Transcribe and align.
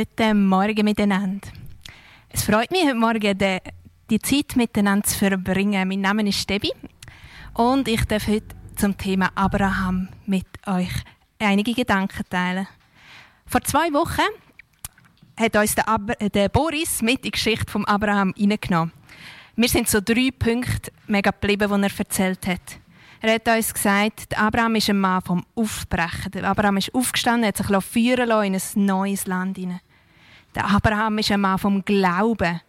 Guten 0.00 0.46
Morgen 0.46 0.82
miteinander. 0.86 1.46
Es 2.30 2.44
freut 2.44 2.70
mich, 2.70 2.86
heute 2.86 2.94
Morgen 2.94 3.36
die 4.08 4.18
Zeit 4.20 4.56
miteinander 4.56 5.06
zu 5.06 5.18
verbringen. 5.18 5.86
Mein 5.86 6.00
Name 6.00 6.26
ist 6.26 6.48
Debbie 6.48 6.72
und 7.52 7.86
ich 7.86 8.06
darf 8.06 8.26
heute 8.26 8.56
zum 8.76 8.96
Thema 8.96 9.30
Abraham 9.34 10.08
mit 10.24 10.46
euch 10.66 10.88
einige 11.38 11.74
Gedanken 11.74 12.24
teilen. 12.30 12.66
Vor 13.44 13.60
zwei 13.60 13.92
Wochen 13.92 14.22
hat 15.38 15.56
uns 15.56 15.74
der, 15.74 15.86
Ab 15.86 16.12
der 16.18 16.48
Boris 16.48 17.02
mit 17.02 17.16
in 17.16 17.22
die 17.24 17.30
Geschichte 17.32 17.70
von 17.70 17.84
Abraham 17.84 18.32
hineingenommen. 18.34 18.92
Mir 19.54 19.68
sind 19.68 19.86
so 19.86 20.00
drei 20.00 20.30
Punkte 20.30 20.92
mega 21.08 21.30
geblieben, 21.30 21.70
die 21.76 21.88
er 21.88 21.98
erzählt 21.98 22.46
hat. 22.46 22.80
Er 23.20 23.34
hat 23.34 23.46
uns 23.48 23.74
gesagt, 23.74 24.38
Abraham 24.38 24.76
ist 24.76 24.88
ein 24.88 24.98
Mann 24.98 25.20
vom 25.20 25.44
Aufbrechen. 25.54 26.42
Abraham 26.42 26.78
ist 26.78 26.94
aufgestanden, 26.94 27.48
hat 27.48 27.58
sich 27.58 27.66
führen 27.84 28.28
lassen 28.28 28.46
in 28.46 28.54
ein 28.54 28.86
neues 28.86 29.26
Land 29.26 29.58
hinein. 29.58 29.80
Der 30.54 30.64
Abraham 30.64 31.18
ist 31.18 31.30
ein 31.30 31.40
Mann 31.40 31.58
vom 31.58 31.84
Glauben. 31.84 32.60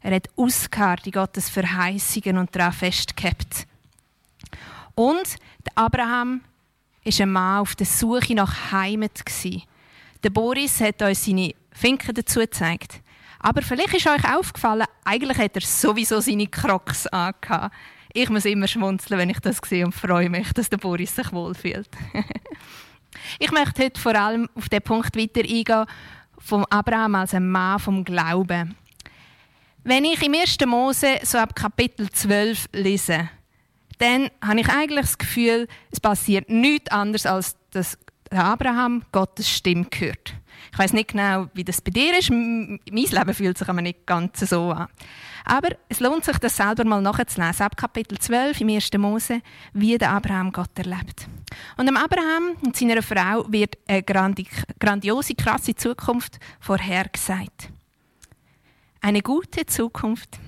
Er 0.00 0.14
hat 0.14 0.28
ausgeharrt 0.36 1.06
in 1.06 1.12
Gottes 1.12 1.50
Verheißungen 1.50 2.38
und 2.38 2.54
daran 2.54 2.72
festgehabt. 2.72 3.66
Und 4.94 5.36
der 5.66 5.72
Abraham 5.76 6.40
ist 7.02 7.20
ein 7.20 7.30
Mann 7.30 7.60
auf 7.60 7.74
der 7.74 7.86
Suche 7.86 8.34
nach 8.34 8.72
Heimat 8.72 9.22
Der 10.22 10.30
Boris 10.30 10.80
hat 10.80 11.02
uns 11.02 11.24
seine 11.24 11.54
Finken 11.72 12.14
dazu 12.14 12.40
gezeigt. 12.40 13.00
Aber 13.38 13.60
vielleicht 13.60 13.94
ist 13.94 14.06
euch 14.06 14.24
aufgefallen, 14.34 14.86
eigentlich 15.04 15.36
hat 15.36 15.56
er 15.56 15.60
sowieso 15.60 16.20
seine 16.20 16.46
Crocs 16.46 17.06
angehabt. 17.08 17.74
Ich 18.14 18.30
muss 18.30 18.46
immer 18.46 18.68
schmunzeln, 18.68 19.18
wenn 19.18 19.28
ich 19.28 19.40
das 19.40 19.58
sehe 19.66 19.84
und 19.84 19.92
freue 19.92 20.30
mich, 20.30 20.52
dass 20.52 20.70
der 20.70 20.78
Boris 20.78 21.14
sich 21.14 21.30
wohlfühlt. 21.32 21.90
ich 23.38 23.50
möchte 23.50 23.84
heute 23.84 24.00
vor 24.00 24.14
allem 24.14 24.48
auf 24.54 24.68
den 24.70 24.80
Punkt 24.80 25.16
weiter 25.16 25.40
eingehen, 25.40 25.84
vom 26.44 26.64
Abraham 26.66 27.14
als 27.14 27.34
ein 27.34 27.48
Mann 27.48 27.78
vom 27.78 28.04
Glauben. 28.04 28.76
Wenn 29.82 30.04
ich 30.04 30.22
im 30.22 30.34
1. 30.34 30.58
Mose 30.66 31.18
so 31.22 31.38
ab 31.38 31.56
Kapitel 31.56 32.10
12 32.10 32.68
lese, 32.72 33.30
dann 33.98 34.30
habe 34.42 34.60
ich 34.60 34.68
eigentlich 34.68 35.06
das 35.06 35.18
Gefühl, 35.18 35.68
es 35.90 36.00
passiert 36.00 36.48
nichts 36.50 36.90
anderes, 36.90 37.26
als 37.26 37.56
dass 37.70 37.98
Abraham 38.34 39.02
Gottes 39.12 39.48
Stimme 39.48 39.86
hört. 39.94 40.34
Ich 40.72 40.78
weiß 40.78 40.92
nicht 40.92 41.10
genau, 41.10 41.48
wie 41.54 41.64
das 41.64 41.80
bei 41.80 41.90
dir 41.90 42.18
ist. 42.18 42.30
Mein 42.30 42.80
Leben 42.90 43.34
fühlt 43.34 43.58
sich 43.58 43.68
aber 43.68 43.82
nicht 43.82 44.06
ganz 44.06 44.40
so 44.40 44.70
an. 44.72 44.88
Aber 45.44 45.70
es 45.88 46.00
lohnt 46.00 46.24
sich, 46.24 46.38
das 46.38 46.56
selber 46.56 46.84
mal 46.84 47.02
nachzulesen. 47.02 47.64
Ab 47.64 47.76
Kapitel 47.76 48.18
12 48.18 48.60
im 48.62 48.68
1. 48.70 48.90
Mose, 48.96 49.40
wie 49.72 49.98
der 49.98 50.10
Abraham 50.10 50.50
Gott 50.50 50.76
erlebt. 50.76 51.28
Und 51.76 51.86
dem 51.86 51.96
Abraham 51.96 52.56
und 52.62 52.76
seiner 52.76 53.02
Frau 53.02 53.44
wird 53.52 53.76
eine 53.86 54.02
grandiose, 54.02 55.34
krasse 55.34 55.74
Zukunft 55.74 56.38
vorhergesagt. 56.60 57.70
Eine 59.00 59.20
gute 59.20 59.66
Zukunft 59.66 60.38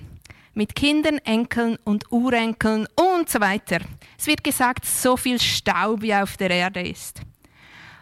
mit 0.55 0.75
Kindern, 0.75 1.19
Enkeln 1.19 1.77
und 1.83 2.11
Urenkeln 2.11 2.87
und 2.95 3.29
so 3.29 3.39
weiter. 3.39 3.77
Es 4.17 4.25
wird 4.25 4.43
gesagt, 4.43 4.85
so 4.85 5.15
viel 5.15 5.39
Staub 5.39 6.01
wie 6.01 6.15
auf 6.15 6.35
der 6.37 6.49
Erde 6.49 6.81
ist. 6.81 7.21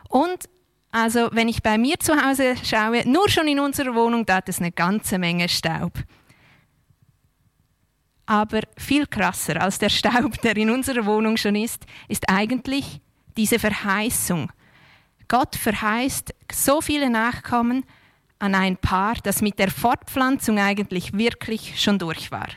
Und 0.09 0.49
also, 0.91 1.29
wenn 1.33 1.49
ich 1.49 1.61
bei 1.61 1.77
mir 1.77 1.99
zu 1.99 2.15
Hause 2.15 2.55
schaue, 2.63 3.07
nur 3.07 3.27
schon 3.29 3.47
in 3.47 3.59
unserer 3.59 3.93
Wohnung, 3.95 4.25
da 4.25 4.35
hat 4.37 4.49
es 4.49 4.59
eine 4.59 4.71
ganze 4.71 5.17
Menge 5.17 5.49
Staub. 5.49 5.91
Aber 8.25 8.61
viel 8.77 9.05
krasser 9.05 9.61
als 9.61 9.77
der 9.77 9.89
Staub, 9.89 10.41
der 10.43 10.55
in 10.57 10.69
unserer 10.69 11.05
Wohnung 11.05 11.37
schon 11.37 11.55
ist, 11.55 11.85
ist 12.07 12.29
eigentlich 12.29 13.01
diese 13.35 13.59
Verheißung. 13.59 14.51
Gott 15.27 15.55
verheißt 15.55 16.33
so 16.51 16.81
viele 16.81 17.09
Nachkommen 17.09 17.83
an 18.39 18.55
ein 18.55 18.77
Paar, 18.77 19.15
das 19.23 19.41
mit 19.41 19.59
der 19.59 19.71
Fortpflanzung 19.71 20.59
eigentlich 20.59 21.13
wirklich 21.13 21.81
schon 21.81 21.99
durch 21.99 22.31
war. 22.31 22.47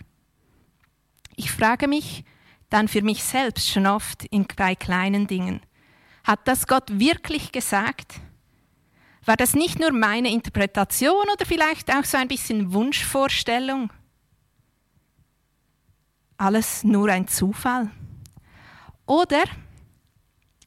Ich 1.37 1.50
frage 1.50 1.89
mich 1.89 2.25
dann 2.71 2.89
für 2.89 3.03
mich 3.03 3.25
selbst 3.25 3.71
schon 3.71 3.87
oft 3.87 4.25
in, 4.27 4.47
bei 4.56 4.75
kleinen 4.75 5.27
Dingen, 5.27 5.61
hat 6.28 6.47
das 6.47 6.69
Gott 6.69 7.00
wirklich 7.00 7.50
gesagt? 7.50 8.21
War 9.25 9.37
das 9.37 9.55
nicht 9.55 9.81
nur 9.81 9.91
meine 9.91 10.31
Interpretation 10.31 11.27
oder 11.34 11.44
vielleicht 11.44 11.93
auch 11.93 12.05
so 12.05 12.16
ein 12.16 12.28
bisschen 12.28 12.72
Wunschvorstellung? 12.72 13.91
alles 16.38 16.84
nur 16.84 17.11
ein 17.11 17.28
Zufall? 17.28 17.91
Oder 19.06 19.43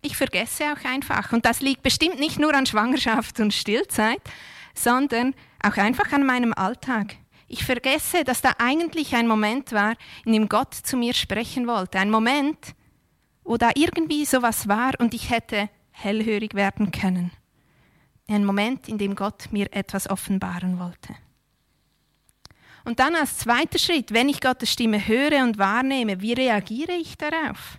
ich 0.01 0.17
vergesse 0.17 0.65
auch 0.65 0.85
einfach. 0.85 1.31
Und 1.31 1.45
das 1.45 1.61
liegt 1.61 1.83
bestimmt 1.83 2.19
nicht 2.19 2.39
nur 2.39 2.53
an 2.53 2.65
Schwangerschaft 2.65 3.39
und 3.39 3.53
Stillzeit, 3.53 4.21
sondern 4.75 5.33
auch 5.63 5.77
einfach 5.77 6.11
an 6.11 6.25
meinem 6.25 6.53
Alltag. 6.53 7.15
Ich 7.47 7.65
vergesse, 7.65 8.23
dass 8.23 8.41
da 8.41 8.53
eigentlich 8.59 9.15
ein 9.15 9.27
Moment 9.27 9.71
war, 9.73 9.95
in 10.25 10.33
dem 10.33 10.49
Gott 10.49 10.73
zu 10.73 10.97
mir 10.97 11.13
sprechen 11.13 11.67
wollte. 11.67 11.99
Ein 11.99 12.09
Moment, 12.09 12.75
wo 13.43 13.57
da 13.57 13.71
irgendwie 13.75 14.25
sowas 14.25 14.67
war 14.67 14.93
und 14.99 15.13
ich 15.13 15.29
hätte 15.29 15.69
hellhörig 15.91 16.53
werden 16.53 16.91
können. 16.91 17.31
Ein 18.27 18.45
Moment, 18.45 18.87
in 18.87 18.97
dem 18.97 19.15
Gott 19.15 19.51
mir 19.51 19.67
etwas 19.73 20.09
offenbaren 20.09 20.79
wollte. 20.79 21.15
Und 22.83 22.99
dann 22.99 23.15
als 23.15 23.37
zweiter 23.37 23.77
Schritt, 23.77 24.13
wenn 24.13 24.29
ich 24.29 24.41
Gottes 24.41 24.71
Stimme 24.71 25.07
höre 25.07 25.43
und 25.43 25.57
wahrnehme, 25.57 26.21
wie 26.21 26.33
reagiere 26.33 26.93
ich 26.93 27.17
darauf? 27.17 27.77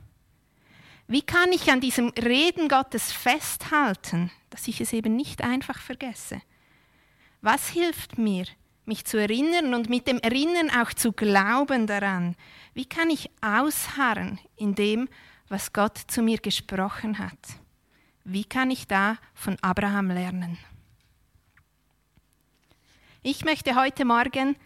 Wie 1.09 1.23
kann 1.23 1.53
ich 1.53 1.71
an 1.71 1.81
diesem 1.81 2.09
Reden 2.11 2.69
Gottes 2.69 3.13
festhalten, 3.13 4.31
dass 4.51 4.69
ich 4.69 4.81
es 4.81 4.93
eben 4.93 5.17
nicht 5.17 5.43
einfach 5.43 5.79
vergesse? 5.79 6.41
Was 7.41 7.69
hilft 7.69 8.19
mir, 8.19 8.45
mich 8.85 9.05
zu 9.05 9.19
erinnern 9.19 9.75
und 9.75 9.91
mit 9.91 10.07
dem 10.07 10.19
Erinnern 10.21 10.71
auch 10.71 10.93
zu 10.93 11.13
glauben 11.13 11.87
daran? 11.87 12.37
Wie 12.73 12.85
kann 12.85 13.11
ich 13.11 13.31
ausharren 13.41 14.39
in 14.57 14.75
dem, 14.75 15.09
was 15.53 15.73
Gott 15.75 15.99
zu 16.07 16.23
mir 16.23 16.39
gesprochen 16.39 17.19
hat? 17.19 17.39
Wie 18.25 18.45
kann 18.45 18.71
ich 18.71 18.87
da 18.87 19.19
von 19.35 19.59
Abraham 19.61 20.09
lernen? 20.09 20.57
Ich 23.23 23.45
möchte 23.45 23.77
heute 23.77 24.07
Morgen 24.07 24.57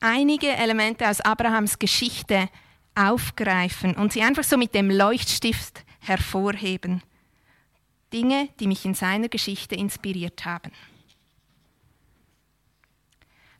einige 0.00 0.48
Elemente 0.48 1.06
aus 1.06 1.20
Abrahams 1.20 1.78
Geschichte 1.78 2.48
aufgreifen 2.94 3.94
und 3.94 4.14
sie 4.14 4.22
einfach 4.22 4.42
so 4.42 4.56
mit 4.56 4.74
dem 4.74 4.90
Leuchtstift 4.90 5.84
hervorheben. 6.00 7.02
Dinge, 8.10 8.48
die 8.58 8.68
mich 8.68 8.86
in 8.86 8.94
seiner 8.94 9.28
Geschichte 9.28 9.74
inspiriert 9.74 10.46
haben. 10.46 10.72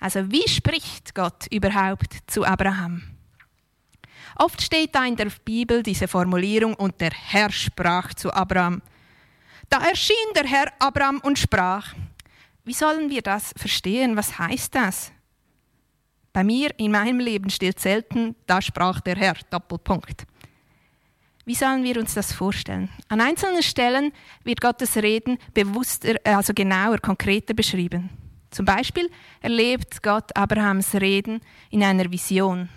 Also 0.01 0.33
wie 0.33 0.49
spricht 0.49 1.15
Gott 1.15 1.47
überhaupt 1.51 2.17
zu 2.27 2.45
Abraham? 2.45 3.12
Oft 4.37 4.63
steht 4.63 4.95
da 4.95 5.05
in 5.05 5.17
der 5.17 5.31
Bibel 5.45 5.83
diese 5.83 6.09
Formulierung 6.09 6.75
und 6.75 7.01
der 7.01 7.13
Herr 7.13 7.51
sprach 7.51 8.15
zu 8.15 8.33
Abraham. 8.33 8.83
Da 9.69 9.79
erschien 9.79 10.17
der 10.35 10.45
Herr 10.45 10.73
Abraham 10.79 11.21
und 11.21 11.39
sprach. 11.39 11.95
Wie 12.65 12.75
sollen 12.75 13.11
wir 13.11 13.23
das 13.23 13.53
verstehen? 13.57 14.17
Was 14.17 14.39
heißt 14.39 14.75
das? 14.75 15.13
Bei 16.33 16.45
mir 16.45 16.71
in 16.79 16.93
meinem 16.93 17.21
Leben 17.21 17.51
steht 17.51 17.81
selten, 17.81 18.35
da 18.47 18.63
sprach 18.63 19.01
der 19.01 19.17
Herr, 19.17 19.35
Doppelpunkt. 19.51 20.25
Wie 21.45 21.55
sollen 21.55 21.83
wir 21.83 21.97
uns 21.99 22.15
das 22.15 22.33
vorstellen? 22.33 22.89
An 23.09 23.21
einzelnen 23.21 23.63
Stellen 23.63 24.13
wird 24.45 24.61
Gottes 24.61 24.97
Reden 24.97 25.39
bewusster, 25.53 26.15
also 26.25 26.55
genauer, 26.55 26.99
konkreter 26.99 27.53
beschrieben. 27.53 28.11
Zum 28.51 28.65
Beispiel 28.65 29.11
erlebt 29.41 30.03
Gott 30.03 30.35
Abrahams 30.37 30.95
Reden 30.95 31.41
in 31.71 31.83
einer 31.83 32.11
Vision. 32.13 32.69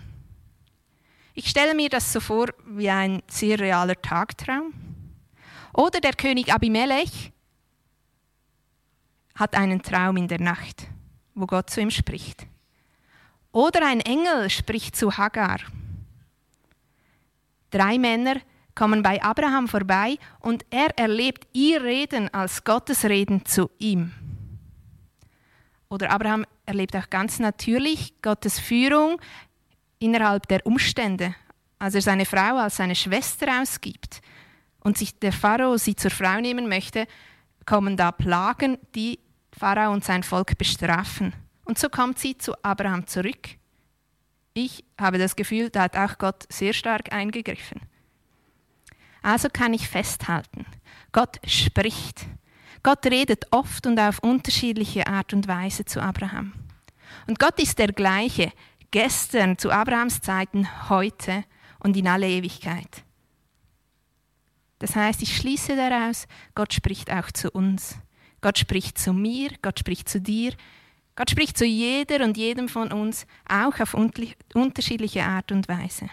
Ich 1.38 1.50
stelle 1.50 1.74
mir 1.74 1.90
das 1.90 2.14
so 2.14 2.20
vor 2.20 2.48
wie 2.64 2.88
ein 2.88 3.22
sehr 3.28 3.60
realer 3.60 4.00
Tagtraum. 4.00 4.72
Oder 5.74 6.00
der 6.00 6.14
König 6.14 6.50
Abimelech 6.50 7.30
hat 9.34 9.54
einen 9.54 9.82
Traum 9.82 10.16
in 10.16 10.28
der 10.28 10.40
Nacht, 10.40 10.88
wo 11.34 11.44
Gott 11.44 11.68
zu 11.68 11.82
ihm 11.82 11.90
spricht. 11.90 12.46
Oder 13.52 13.86
ein 13.86 14.00
Engel 14.00 14.48
spricht 14.48 14.96
zu 14.96 15.18
Hagar. 15.18 15.58
Drei 17.70 17.98
Männer 17.98 18.36
kommen 18.74 19.02
bei 19.02 19.22
Abraham 19.22 19.68
vorbei 19.68 20.16
und 20.40 20.64
er 20.70 20.98
erlebt 20.98 21.46
ihr 21.52 21.82
Reden 21.82 22.32
als 22.32 22.64
Gottes 22.64 23.04
Reden 23.04 23.44
zu 23.44 23.70
ihm. 23.78 24.10
Oder 25.90 26.10
Abraham 26.10 26.46
erlebt 26.64 26.96
auch 26.96 27.10
ganz 27.10 27.38
natürlich 27.38 28.20
Gottes 28.22 28.58
Führung 28.58 29.20
innerhalb 29.98 30.48
der 30.48 30.66
Umstände, 30.66 31.34
als 31.78 31.94
er 31.94 32.02
seine 32.02 32.26
Frau 32.26 32.56
als 32.56 32.76
seine 32.76 32.94
Schwester 32.94 33.60
ausgibt 33.60 34.20
und 34.80 34.96
sich 34.98 35.18
der 35.18 35.32
Pharao 35.32 35.76
sie 35.76 35.96
zur 35.96 36.10
Frau 36.10 36.40
nehmen 36.40 36.68
möchte, 36.68 37.06
kommen 37.64 37.96
da 37.96 38.12
Plagen, 38.12 38.78
die 38.94 39.18
Pharao 39.52 39.92
und 39.92 40.04
sein 40.04 40.22
Volk 40.22 40.56
bestrafen. 40.58 41.32
Und 41.64 41.78
so 41.78 41.88
kommt 41.88 42.18
sie 42.18 42.38
zu 42.38 42.54
Abraham 42.62 43.06
zurück. 43.06 43.48
Ich 44.54 44.84
habe 44.98 45.18
das 45.18 45.36
Gefühl, 45.36 45.68
da 45.70 45.82
hat 45.82 45.96
auch 45.96 46.16
Gott 46.18 46.44
sehr 46.48 46.72
stark 46.72 47.12
eingegriffen. 47.12 47.80
Also 49.22 49.48
kann 49.52 49.74
ich 49.74 49.88
festhalten, 49.88 50.64
Gott 51.12 51.40
spricht. 51.44 52.26
Gott 52.82 53.04
redet 53.06 53.46
oft 53.50 53.84
und 53.86 53.98
auf 53.98 54.20
unterschiedliche 54.20 55.08
Art 55.08 55.32
und 55.32 55.48
Weise 55.48 55.84
zu 55.84 56.00
Abraham. 56.00 56.52
Und 57.26 57.40
Gott 57.40 57.58
ist 57.60 57.80
der 57.80 57.88
gleiche, 57.88 58.52
gestern 58.90 59.58
zu 59.58 59.70
Abrahams 59.70 60.20
Zeiten, 60.20 60.68
heute 60.88 61.44
und 61.80 61.96
in 61.96 62.08
alle 62.08 62.28
Ewigkeit. 62.28 63.04
Das 64.78 64.94
heißt, 64.94 65.22
ich 65.22 65.36
schließe 65.36 65.76
daraus, 65.76 66.26
Gott 66.54 66.74
spricht 66.74 67.10
auch 67.10 67.30
zu 67.30 67.50
uns. 67.50 67.96
Gott 68.40 68.58
spricht 68.58 68.98
zu 68.98 69.12
mir, 69.12 69.50
Gott 69.62 69.78
spricht 69.78 70.08
zu 70.08 70.20
dir, 70.20 70.52
Gott 71.16 71.30
spricht 71.30 71.56
zu 71.56 71.64
jeder 71.64 72.22
und 72.24 72.36
jedem 72.36 72.68
von 72.68 72.92
uns, 72.92 73.26
auch 73.48 73.80
auf 73.80 73.94
unterschiedliche 73.94 75.24
Art 75.24 75.50
und 75.50 75.66
Weise. 75.68 76.10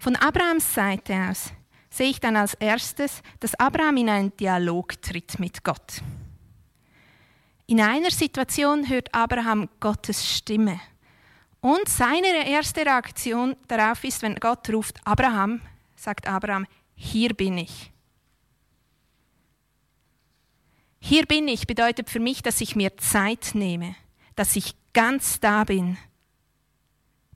Von 0.00 0.16
Abrahams 0.16 0.74
Seite 0.74 1.14
aus 1.30 1.52
sehe 1.88 2.10
ich 2.10 2.20
dann 2.20 2.36
als 2.36 2.54
erstes, 2.54 3.22
dass 3.40 3.54
Abraham 3.54 3.96
in 3.96 4.10
einen 4.10 4.36
Dialog 4.36 5.00
tritt 5.00 5.38
mit 5.38 5.64
Gott. 5.64 6.02
In 7.68 7.80
einer 7.80 8.12
Situation 8.12 8.88
hört 8.88 9.12
Abraham 9.12 9.68
Gottes 9.80 10.24
Stimme. 10.24 10.80
Und 11.60 11.88
seine 11.88 12.48
erste 12.48 12.82
Reaktion 12.82 13.56
darauf 13.66 14.04
ist, 14.04 14.22
wenn 14.22 14.36
Gott 14.36 14.70
ruft, 14.70 15.00
Abraham, 15.04 15.60
sagt 15.96 16.28
Abraham, 16.28 16.66
hier 16.94 17.34
bin 17.34 17.58
ich. 17.58 17.90
Hier 21.00 21.26
bin 21.26 21.48
ich 21.48 21.66
bedeutet 21.66 22.08
für 22.08 22.20
mich, 22.20 22.42
dass 22.42 22.60
ich 22.60 22.76
mir 22.76 22.96
Zeit 22.98 23.50
nehme, 23.54 23.96
dass 24.36 24.54
ich 24.54 24.74
ganz 24.92 25.40
da 25.40 25.64
bin, 25.64 25.98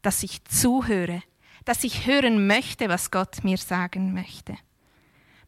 dass 0.02 0.22
ich 0.22 0.44
zuhöre, 0.44 1.22
dass 1.64 1.82
ich 1.82 2.06
hören 2.06 2.46
möchte, 2.46 2.88
was 2.88 3.10
Gott 3.10 3.42
mir 3.42 3.58
sagen 3.58 4.14
möchte. 4.14 4.56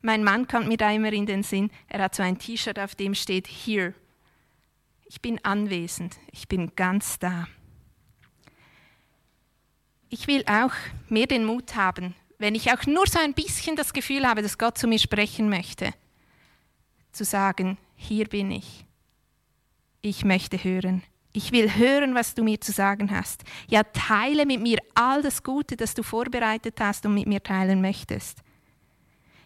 Mein 0.02 0.24
Mann 0.24 0.48
kommt 0.48 0.66
mir 0.66 0.76
da 0.76 0.90
immer 0.90 1.12
in 1.12 1.26
den 1.26 1.44
Sinn, 1.44 1.70
er 1.86 2.02
hat 2.02 2.16
so 2.16 2.22
ein 2.24 2.38
T-Shirt, 2.38 2.78
auf 2.80 2.96
dem 2.96 3.14
steht 3.14 3.46
Here. 3.46 3.94
Ich 5.14 5.20
bin 5.20 5.44
anwesend, 5.44 6.16
ich 6.30 6.48
bin 6.48 6.74
ganz 6.74 7.18
da. 7.18 7.46
Ich 10.08 10.26
will 10.26 10.42
auch 10.46 10.72
mehr 11.10 11.26
den 11.26 11.44
Mut 11.44 11.76
haben, 11.76 12.14
wenn 12.38 12.54
ich 12.54 12.72
auch 12.72 12.86
nur 12.86 13.06
so 13.06 13.18
ein 13.18 13.34
bisschen 13.34 13.76
das 13.76 13.92
Gefühl 13.92 14.26
habe, 14.26 14.40
dass 14.40 14.56
Gott 14.56 14.78
zu 14.78 14.86
mir 14.86 14.98
sprechen 14.98 15.50
möchte, 15.50 15.92
zu 17.12 17.26
sagen, 17.26 17.76
hier 17.94 18.26
bin 18.26 18.50
ich. 18.52 18.86
Ich 20.00 20.24
möchte 20.24 20.64
hören. 20.64 21.02
Ich 21.34 21.52
will 21.52 21.74
hören, 21.76 22.14
was 22.14 22.34
du 22.34 22.42
mir 22.42 22.58
zu 22.62 22.72
sagen 22.72 23.10
hast. 23.10 23.44
Ja, 23.68 23.82
teile 23.82 24.46
mit 24.46 24.62
mir 24.62 24.78
all 24.94 25.20
das 25.20 25.42
Gute, 25.42 25.76
das 25.76 25.92
du 25.92 26.02
vorbereitet 26.02 26.80
hast 26.80 27.04
und 27.04 27.12
mit 27.12 27.26
mir 27.26 27.42
teilen 27.42 27.82
möchtest. 27.82 28.38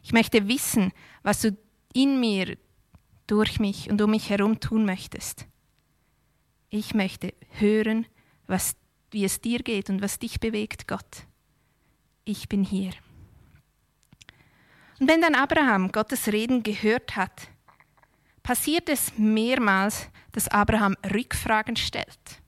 Ich 0.04 0.12
möchte 0.12 0.46
wissen, 0.46 0.92
was 1.24 1.40
du 1.40 1.56
in 1.92 2.20
mir, 2.20 2.56
durch 3.26 3.58
mich 3.58 3.90
und 3.90 4.00
um 4.00 4.12
mich 4.12 4.30
herum 4.30 4.60
tun 4.60 4.84
möchtest. 4.84 5.48
Ich 6.68 6.94
möchte 6.94 7.34
hören, 7.58 8.06
was, 8.46 8.76
wie 9.10 9.24
es 9.24 9.40
dir 9.40 9.60
geht 9.60 9.90
und 9.90 10.02
was 10.02 10.18
dich 10.18 10.40
bewegt, 10.40 10.88
Gott 10.88 11.26
ich 12.26 12.48
bin 12.48 12.62
hier. 12.64 12.90
Und 15.00 15.08
wenn 15.08 15.22
dann 15.22 15.34
Abraham 15.34 15.92
Gottes 15.92 16.28
Reden 16.28 16.62
gehört 16.62 17.16
hat, 17.16 17.48
passiert 18.42 18.88
es 18.88 19.16
mehrmals, 19.16 20.08
dass 20.32 20.48
Abraham 20.48 20.96
Rückfragen 21.14 21.76
stellt. 21.76 22.42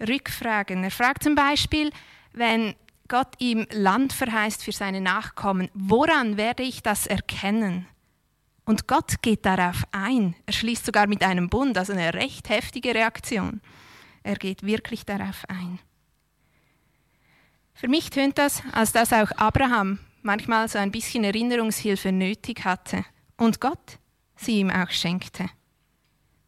Rückfragen. 0.00 0.84
Er 0.84 0.90
fragt 0.90 1.22
zum 1.22 1.34
Beispiel, 1.34 1.90
wenn 2.32 2.74
Gott 3.08 3.34
ihm 3.38 3.66
Land 3.70 4.12
verheißt 4.12 4.62
für 4.62 4.72
seine 4.72 5.00
Nachkommen, 5.00 5.70
woran 5.74 6.36
werde 6.36 6.62
ich 6.62 6.82
das 6.82 7.06
erkennen? 7.06 7.86
Und 8.68 8.86
Gott 8.86 9.22
geht 9.22 9.46
darauf 9.46 9.84
ein. 9.92 10.34
Er 10.44 10.52
schließt 10.52 10.84
sogar 10.84 11.06
mit 11.06 11.22
einem 11.22 11.48
Bund, 11.48 11.78
also 11.78 11.94
eine 11.94 12.12
recht 12.12 12.50
heftige 12.50 12.94
Reaktion. 12.94 13.62
Er 14.22 14.36
geht 14.36 14.62
wirklich 14.62 15.06
darauf 15.06 15.46
ein. 15.48 15.78
Für 17.72 17.88
mich 17.88 18.10
tönt 18.10 18.36
das, 18.36 18.62
als 18.72 18.92
dass 18.92 19.14
auch 19.14 19.30
Abraham 19.38 20.00
manchmal 20.20 20.68
so 20.68 20.76
ein 20.76 20.90
bisschen 20.90 21.24
Erinnerungshilfe 21.24 22.12
nötig 22.12 22.66
hatte 22.66 23.06
und 23.38 23.58
Gott 23.58 23.98
sie 24.36 24.58
ihm 24.58 24.70
auch 24.70 24.90
schenkte. 24.90 25.48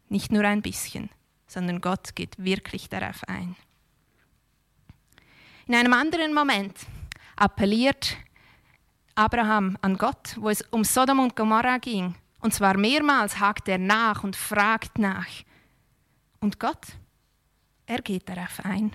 Nicht 0.07 0.31
nur 0.31 0.43
ein 0.43 0.61
bisschen, 0.61 1.09
sondern 1.47 1.81
Gott 1.81 2.15
geht 2.15 2.37
wirklich 2.37 2.87
darauf 2.87 3.23
ein. 3.27 3.55
In 5.65 5.73
einem 5.73 5.93
anderen 5.93 6.35
Moment 6.35 6.77
appelliert 7.35 8.15
Abraham 9.15 9.77
an 9.81 9.97
Gott, 9.97 10.35
wo 10.37 10.49
es 10.49 10.61
um 10.71 10.83
Sodom 10.83 11.19
und 11.19 11.35
Gomorra 11.35 11.77
ging. 11.77 12.15
Und 12.39 12.53
zwar 12.53 12.77
mehrmals 12.77 13.39
hakt 13.39 13.67
er 13.67 13.77
nach 13.77 14.23
und 14.23 14.35
fragt 14.35 14.97
nach. 14.97 15.27
Und 16.39 16.59
Gott, 16.59 16.87
er 17.85 18.01
geht 18.01 18.27
darauf 18.27 18.63
ein. 18.63 18.91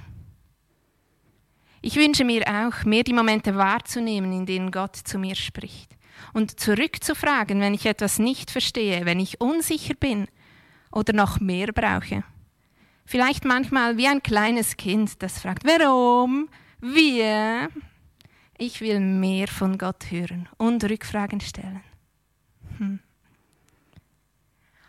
Ich 1.80 1.96
wünsche 1.96 2.24
mir 2.24 2.42
auch, 2.48 2.84
mehr 2.84 3.04
die 3.04 3.12
Momente 3.12 3.54
wahrzunehmen, 3.54 4.32
in 4.32 4.46
denen 4.46 4.72
Gott 4.72 4.96
zu 4.96 5.18
mir 5.18 5.36
spricht. 5.36 5.96
Und 6.32 6.58
zurückzufragen, 6.58 7.60
wenn 7.60 7.74
ich 7.74 7.86
etwas 7.86 8.18
nicht 8.18 8.50
verstehe, 8.50 9.04
wenn 9.04 9.20
ich 9.20 9.40
unsicher 9.40 9.94
bin 9.94 10.26
oder 10.90 11.12
noch 11.12 11.38
mehr 11.38 11.68
brauche. 11.68 12.24
Vielleicht 13.04 13.44
manchmal 13.44 13.96
wie 13.96 14.08
ein 14.08 14.22
kleines 14.22 14.76
Kind, 14.76 15.22
das 15.22 15.38
fragt, 15.38 15.64
warum, 15.64 16.48
wie. 16.80 17.22
Ich 18.58 18.80
will 18.80 19.00
mehr 19.00 19.48
von 19.48 19.76
Gott 19.76 20.10
hören 20.10 20.48
und 20.56 20.82
Rückfragen 20.84 21.40
stellen. 21.40 21.82
Hm. 22.78 23.00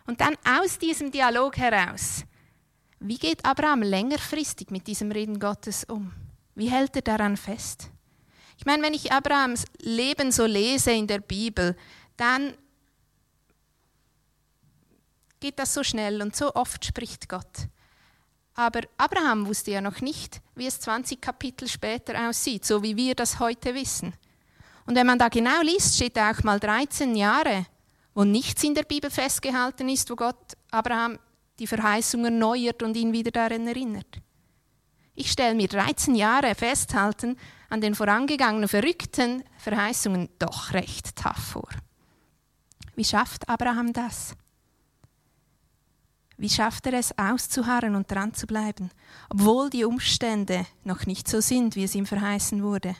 Und 0.05 0.21
dann 0.21 0.35
aus 0.45 0.79
diesem 0.79 1.11
Dialog 1.11 1.57
heraus, 1.57 2.23
wie 2.99 3.17
geht 3.17 3.45
Abraham 3.45 3.81
längerfristig 3.81 4.71
mit 4.71 4.87
diesem 4.87 5.11
Reden 5.11 5.39
Gottes 5.39 5.83
um? 5.83 6.13
Wie 6.55 6.71
hält 6.71 6.95
er 6.95 7.01
daran 7.01 7.35
fest? 7.37 7.91
Ich 8.57 8.65
meine, 8.65 8.81
wenn 8.81 8.93
ich 8.93 9.11
Abrahams 9.11 9.65
Leben 9.79 10.31
so 10.31 10.45
lese 10.45 10.91
in 10.91 11.05
der 11.05 11.19
Bibel, 11.19 11.75
dann 12.15 12.53
geht 15.39 15.59
das 15.59 15.73
so 15.73 15.83
schnell 15.83 16.21
und 16.21 16.35
so 16.35 16.55
oft 16.55 16.83
spricht 16.83 17.29
Gott. 17.29 17.67
Aber 18.57 18.81
Abraham 18.97 19.45
wusste 19.45 19.69
ja 19.69 19.81
noch 19.81 20.01
nicht, 20.01 20.41
wie 20.55 20.65
es 20.65 20.79
20 20.79 21.21
Kapitel 21.21 21.67
später 21.67 22.27
aussieht, 22.27 22.65
so 22.65 22.81
wie 22.81 22.97
wir 22.97 23.13
das 23.13 23.39
heute 23.39 23.75
wissen. 23.75 24.13
Und 24.87 24.95
wenn 24.95 25.05
man 25.05 25.19
da 25.19 25.29
genau 25.29 25.61
liest, 25.61 25.95
steht 25.95 26.17
da 26.17 26.31
auch 26.31 26.43
mal 26.43 26.59
13 26.59 27.15
Jahre, 27.15 27.67
wo 28.15 28.23
nichts 28.23 28.63
in 28.63 28.73
der 28.73 28.81
Bibel 28.81 29.11
festgehalten 29.11 29.87
ist, 29.89 30.09
wo 30.09 30.15
Gott 30.15 30.57
Abraham 30.71 31.19
die 31.59 31.67
Verheißung 31.67 32.25
erneuert 32.25 32.81
und 32.81 32.97
ihn 32.97 33.13
wieder 33.13 33.29
daran 33.29 33.67
erinnert. 33.67 34.21
Ich 35.13 35.31
stelle 35.31 35.53
mir 35.53 35.67
13 35.67 36.15
Jahre 36.15 36.55
festhalten 36.55 37.37
an 37.69 37.79
den 37.79 37.93
vorangegangenen 37.93 38.67
verrückten 38.67 39.43
Verheißungen 39.59 40.29
doch 40.39 40.73
recht 40.73 41.15
tough 41.15 41.37
vor. 41.37 41.69
Wie 42.95 43.05
schafft 43.05 43.47
Abraham 43.47 43.93
das? 43.93 44.35
Wie 46.37 46.49
schafft 46.49 46.85
er 46.85 46.93
es 46.93 47.17
auszuharren 47.17 47.95
und 47.95 48.11
dran 48.11 48.33
zu 48.33 48.45
bleiben, 48.45 48.91
obwohl 49.29 49.69
die 49.69 49.85
Umstände 49.85 50.65
noch 50.83 51.05
nicht 51.05 51.27
so 51.27 51.41
sind, 51.41 51.75
wie 51.75 51.83
es 51.83 51.95
ihm 51.95 52.05
verheißen 52.05 52.61
wurde? 52.61 52.95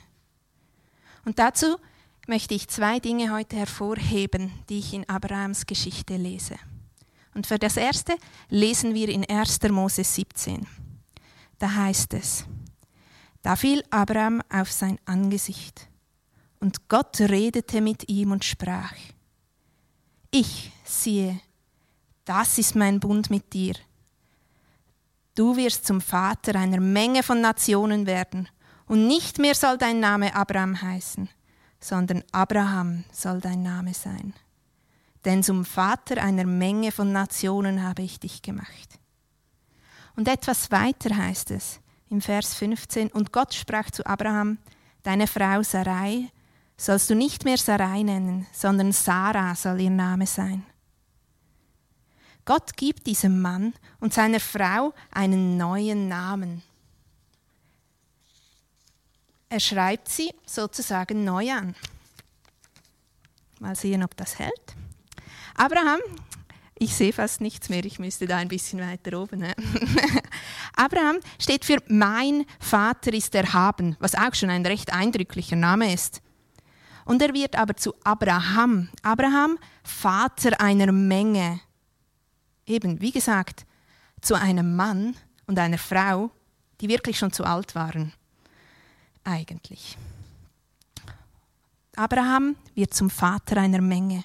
Und 1.24 1.38
dazu 1.38 1.76
möchte 2.26 2.54
ich 2.54 2.68
zwei 2.68 2.98
Dinge 2.98 3.32
heute 3.32 3.56
hervorheben, 3.56 4.50
die 4.68 4.80
ich 4.80 4.92
in 4.92 5.08
Abrahams 5.08 5.66
Geschichte 5.66 6.16
lese. 6.16 6.56
Und 7.34 7.46
für 7.46 7.58
das 7.58 7.76
erste 7.76 8.16
lesen 8.48 8.94
wir 8.94 9.08
in 9.08 9.24
1. 9.24 9.60
Mose 9.70 10.02
17 10.02 10.66
da 11.58 11.74
heißt 11.74 12.14
es, 12.14 12.44
da 13.42 13.56
fiel 13.56 13.82
Abraham 13.90 14.42
auf 14.48 14.70
sein 14.72 14.98
Angesicht, 15.04 15.88
und 16.60 16.88
Gott 16.88 17.20
redete 17.20 17.80
mit 17.80 18.08
ihm 18.08 18.32
und 18.32 18.44
sprach, 18.44 18.94
ich 20.32 20.72
siehe, 20.84 21.40
das 22.28 22.58
ist 22.58 22.76
mein 22.76 23.00
Bund 23.00 23.30
mit 23.30 23.54
dir. 23.54 23.74
Du 25.34 25.56
wirst 25.56 25.86
zum 25.86 26.00
Vater 26.00 26.56
einer 26.56 26.80
Menge 26.80 27.22
von 27.22 27.40
Nationen 27.40 28.06
werden, 28.06 28.48
und 28.86 29.06
nicht 29.06 29.38
mehr 29.38 29.54
soll 29.54 29.76
dein 29.78 30.00
Name 30.00 30.34
Abraham 30.34 30.80
heißen, 30.80 31.28
sondern 31.78 32.24
Abraham 32.32 33.04
soll 33.12 33.40
dein 33.40 33.62
Name 33.62 33.92
sein. 33.92 34.34
Denn 35.24 35.42
zum 35.42 35.64
Vater 35.64 36.22
einer 36.22 36.44
Menge 36.44 36.90
von 36.90 37.12
Nationen 37.12 37.82
habe 37.82 38.02
ich 38.02 38.18
dich 38.18 38.40
gemacht. 38.40 38.98
Und 40.16 40.26
etwas 40.26 40.70
weiter 40.70 41.16
heißt 41.16 41.50
es 41.50 41.80
im 42.08 42.20
Vers 42.20 42.54
15, 42.54 43.08
und 43.08 43.32
Gott 43.32 43.54
sprach 43.54 43.90
zu 43.90 44.06
Abraham, 44.06 44.58
deine 45.02 45.26
Frau 45.26 45.62
Sarai 45.62 46.30
sollst 46.76 47.10
du 47.10 47.14
nicht 47.14 47.44
mehr 47.44 47.58
Sarai 47.58 48.02
nennen, 48.02 48.46
sondern 48.52 48.92
Sarah 48.92 49.54
soll 49.54 49.80
ihr 49.80 49.90
Name 49.90 50.26
sein. 50.26 50.64
Gott 52.48 52.78
gibt 52.78 53.06
diesem 53.06 53.42
Mann 53.42 53.74
und 54.00 54.14
seiner 54.14 54.40
Frau 54.40 54.94
einen 55.10 55.58
neuen 55.58 56.08
Namen. 56.08 56.62
Er 59.50 59.60
schreibt 59.60 60.08
sie 60.08 60.32
sozusagen 60.46 61.24
neu 61.24 61.52
an. 61.52 61.74
Mal 63.60 63.76
sehen, 63.76 64.02
ob 64.02 64.16
das 64.16 64.38
hält. 64.38 64.74
Abraham, 65.56 66.00
ich 66.78 66.96
sehe 66.96 67.12
fast 67.12 67.42
nichts 67.42 67.68
mehr, 67.68 67.84
ich 67.84 67.98
müsste 67.98 68.26
da 68.26 68.38
ein 68.38 68.48
bisschen 68.48 68.80
weiter 68.80 69.20
oben. 69.20 69.40
Ne? 69.40 69.54
Abraham 70.74 71.18
steht 71.38 71.66
für 71.66 71.82
mein 71.88 72.46
Vater 72.60 73.12
ist 73.12 73.34
erhaben, 73.34 73.94
was 74.00 74.14
auch 74.14 74.34
schon 74.34 74.48
ein 74.48 74.64
recht 74.64 74.90
eindrücklicher 74.90 75.56
Name 75.56 75.92
ist. 75.92 76.22
Und 77.04 77.20
er 77.20 77.34
wird 77.34 77.56
aber 77.56 77.76
zu 77.76 77.94
Abraham. 78.04 78.88
Abraham, 79.02 79.58
Vater 79.82 80.58
einer 80.62 80.92
Menge. 80.92 81.60
Eben, 82.68 83.00
wie 83.00 83.10
gesagt, 83.10 83.66
zu 84.20 84.34
einem 84.34 84.76
Mann 84.76 85.16
und 85.46 85.58
einer 85.58 85.78
Frau, 85.78 86.30
die 86.80 86.88
wirklich 86.88 87.18
schon 87.18 87.32
zu 87.32 87.44
alt 87.44 87.74
waren. 87.74 88.12
Eigentlich. 89.24 89.96
Abraham 91.96 92.56
wird 92.74 92.94
zum 92.94 93.10
Vater 93.10 93.56
einer 93.56 93.80
Menge. 93.80 94.22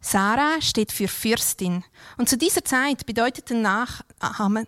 Sarah 0.00 0.60
steht 0.60 0.92
für 0.92 1.08
Fürstin. 1.08 1.84
Und 2.18 2.28
zu 2.28 2.36
dieser 2.36 2.64
Zeit 2.64 3.06
bedeutete 3.06 3.54
Nachkommen, 3.54 4.66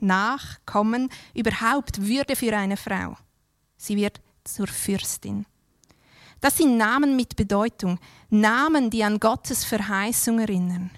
Nachkommen 0.00 1.08
überhaupt 1.32 2.02
Würde 2.02 2.36
für 2.36 2.54
eine 2.54 2.76
Frau. 2.76 3.16
Sie 3.76 3.96
wird 3.96 4.20
zur 4.44 4.66
Fürstin. 4.66 5.46
Das 6.40 6.58
sind 6.58 6.76
Namen 6.76 7.16
mit 7.16 7.36
Bedeutung, 7.36 7.98
Namen, 8.28 8.90
die 8.90 9.02
an 9.02 9.18
Gottes 9.18 9.64
Verheißung 9.64 10.38
erinnern. 10.38 10.90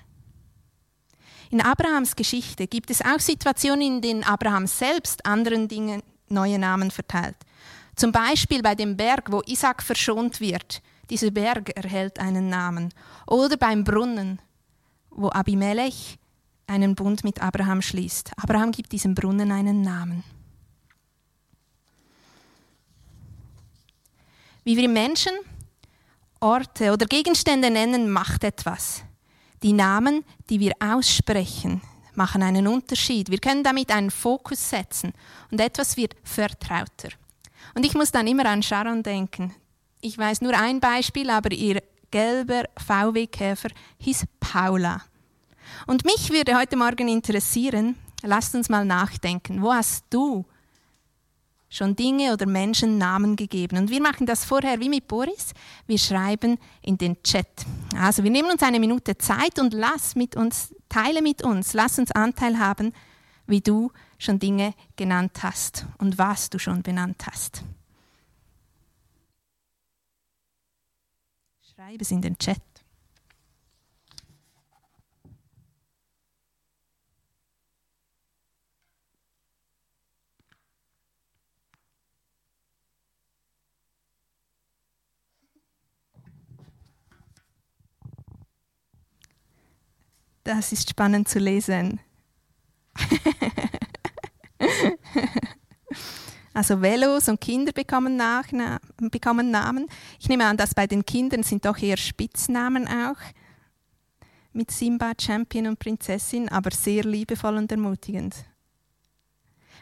In 1.51 1.61
Abrahams 1.61 2.15
Geschichte 2.15 2.67
gibt 2.67 2.91
es 2.91 3.01
auch 3.01 3.21
Situationen, 3.21 3.83
in 3.83 4.01
denen 4.01 4.25
Abraham 4.25 4.67
selbst 4.67 5.25
anderen 5.25 5.67
Dingen 5.69 6.03
neue 6.29 6.59
Namen 6.59 6.91
verteilt. 6.91 7.37
Zum 7.97 8.13
Beispiel 8.13 8.63
bei 8.63 8.75
dem 8.75 8.97
Berg, 8.97 9.33
wo 9.33 9.43
Isaac 9.47 9.83
verschont 9.83 10.41
wird. 10.41 10.83
Dieser 11.11 11.31
Berg 11.31 11.75
erhält 11.77 12.19
einen 12.19 12.49
Namen. 12.49 12.93
Oder 13.27 13.57
beim 13.57 13.83
Brunnen, 13.83 14.41
wo 15.11 15.31
Abimelech 15.31 16.19
einen 16.67 16.95
Bund 16.95 17.25
mit 17.25 17.43
Abraham 17.43 17.81
schließt. 17.81 18.33
Abraham 18.37 18.71
gibt 18.71 18.93
diesem 18.93 19.15
Brunnen 19.15 19.51
einen 19.51 19.81
Namen. 19.81 20.23
Wie 24.65 24.77
wir 24.77 24.89
Menschen 24.89 25.33
Orte 26.41 26.93
oder 26.93 27.07
Gegenstände 27.07 27.71
nennen, 27.71 28.11
macht 28.11 28.45
etwas. 28.45 29.03
Die 29.63 29.73
Namen, 29.73 30.25
die 30.51 30.61
wir 30.61 30.73
aussprechen, 30.81 31.83
machen 32.15 32.43
einen 32.43 32.67
Unterschied. 32.67 33.31
Wir 33.31 33.39
können 33.39 33.65
damit 33.65 33.91
einen 33.91 34.11
Fokus 34.11 34.71
setzen 34.71 35.13
und 35.51 35.61
etwas 35.61 35.97
wird 35.97 36.15
vertrauter. 36.23 37.11
Und 37.75 37.87
ich 37.87 37.95
muss 37.95 38.11
dann 38.11 38.27
immer 38.27 38.47
an 38.47 38.63
Sharon 38.63 39.03
denken. 39.03 39.55
Ich 40.01 40.17
weiß 40.17 40.43
nur 40.43 40.57
ein 40.57 40.81
Beispiel, 40.81 41.31
aber 41.31 41.53
ihr 41.53 41.83
gelber 42.11 42.65
VW-Käfer 42.77 43.71
hieß 43.99 44.25
Paula. 44.41 45.03
Und 45.87 46.05
mich 46.05 46.31
würde 46.31 46.57
heute 46.57 46.77
Morgen 46.77 47.09
interessieren, 47.09 47.97
lasst 48.23 48.55
uns 48.55 48.69
mal 48.69 48.85
nachdenken, 48.85 49.63
wo 49.63 49.73
hast 49.73 50.05
du 50.11 50.45
schon 51.69 51.97
Dinge 51.97 52.33
oder 52.33 52.47
Menschen 52.47 52.99
Namen 52.99 53.37
gegeben? 53.37 53.79
Und 53.79 53.91
wir 53.91 54.01
machen 54.01 54.27
das 54.27 54.45
vorher 54.45 54.81
wie 54.81 54.89
mit 54.89 55.09
Boris, 55.09 55.53
wir 55.87 55.99
schreiben 55.99 56.59
in 56.83 56.99
den 56.99 57.23
Chat. 57.23 57.49
Also 57.97 58.25
wir 58.25 58.31
nehmen 58.31 58.51
uns 58.51 58.63
eine 58.63 58.81
Minute 58.81 59.17
Zeit 59.19 59.59
und 59.59 59.73
lass 59.73 60.15
mit 60.15 60.37
uns, 60.37 60.75
teile 60.89 61.23
mit 61.23 61.43
uns, 61.43 61.73
lass 61.75 61.99
uns 61.99 62.11
Anteil 62.13 62.59
haben, 62.59 62.93
wie 63.47 63.61
du 63.61 63.91
schon 64.19 64.39
Dinge 64.39 64.75
genannt 64.97 65.39
hast 65.43 65.87
und 65.99 66.19
was 66.19 66.51
du 66.51 66.59
schon 66.59 66.83
benannt 66.83 67.25
hast. 67.27 67.63
Schreib 71.75 72.01
es 72.01 72.11
in 72.11 72.21
den 72.21 72.37
Chat. 72.37 72.68
Das 90.49 90.73
ist 90.73 90.89
spannend 90.89 91.29
zu 91.29 91.39
lesen. 91.39 92.01
also 96.55 96.81
Velos 96.81 97.29
und 97.29 97.39
Kinder 97.39 97.73
bekommen, 97.73 98.17
Nachna 98.17 98.81
bekommen 98.97 99.51
Namen. 99.51 99.89
Ich 100.19 100.31
nehme 100.31 100.47
an, 100.47 100.57
dass 100.57 100.75
bei 100.75 100.87
den 100.87 101.05
Kindern 101.05 101.43
sind 101.43 101.67
doch 101.67 101.77
eher 101.77 101.99
Spitznamen 101.99 102.89
auch 102.89 103.19
mit 104.55 104.71
Simba, 104.71 105.13
Champion 105.21 105.67
und 105.67 105.79
Prinzessin, 105.81 106.49
aber 106.49 106.71
sehr 106.71 107.05
liebevoll 107.05 107.59
und 107.59 107.71
ermutigend. 107.71 108.35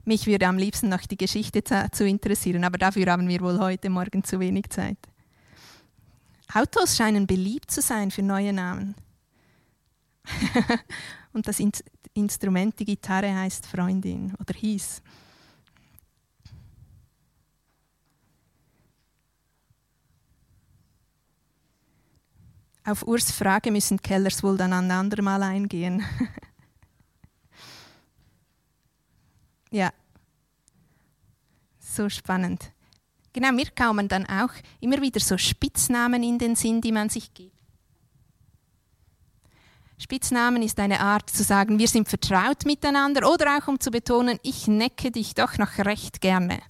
Mich 0.04 0.26
würde 0.26 0.48
am 0.48 0.58
liebsten 0.58 0.88
noch 0.88 1.02
die 1.02 1.16
Geschichte 1.16 1.62
zu 1.62 2.04
interessieren, 2.04 2.64
aber 2.64 2.78
dafür 2.78 3.06
haben 3.06 3.28
wir 3.28 3.40
wohl 3.40 3.60
heute 3.60 3.88
Morgen 3.88 4.24
zu 4.24 4.40
wenig 4.40 4.70
Zeit. 4.70 4.98
Autos 6.52 6.96
scheinen 6.96 7.28
beliebt 7.28 7.70
zu 7.70 7.80
sein 7.80 8.10
für 8.10 8.24
neue 8.24 8.52
Namen. 8.52 8.96
und 11.32 11.46
das 11.46 11.60
Instrument, 12.14 12.78
die 12.78 12.84
Gitarre 12.84 13.34
heißt 13.34 13.66
Freundin 13.66 14.34
oder 14.40 14.54
hieß. 14.54 15.02
Auf 22.84 23.06
Urs 23.06 23.32
Frage 23.32 23.72
müssen 23.72 24.00
Kellers 24.00 24.44
wohl 24.44 24.56
dann 24.56 24.72
ein 24.72 24.90
andermal 24.92 25.42
eingehen. 25.42 26.04
ja, 29.72 29.92
so 31.80 32.08
spannend. 32.08 32.70
Genau, 33.32 33.50
mir 33.50 33.66
kamen 33.74 34.06
dann 34.06 34.24
auch 34.26 34.52
immer 34.80 35.02
wieder 35.02 35.18
so 35.18 35.36
Spitznamen 35.36 36.22
in 36.22 36.38
den 36.38 36.54
Sinn, 36.54 36.80
die 36.80 36.92
man 36.92 37.08
sich 37.08 37.34
gibt. 37.34 37.55
Spitznamen 39.98 40.62
ist 40.62 40.78
eine 40.78 41.00
Art 41.00 41.30
zu 41.30 41.42
sagen, 41.42 41.78
wir 41.78 41.88
sind 41.88 42.08
vertraut 42.08 42.66
miteinander 42.66 43.30
oder 43.32 43.56
auch 43.56 43.68
um 43.68 43.80
zu 43.80 43.90
betonen, 43.90 44.38
ich 44.42 44.68
necke 44.68 45.10
dich 45.10 45.34
doch 45.34 45.56
noch 45.56 45.78
recht 45.78 46.20
gerne. 46.20 46.60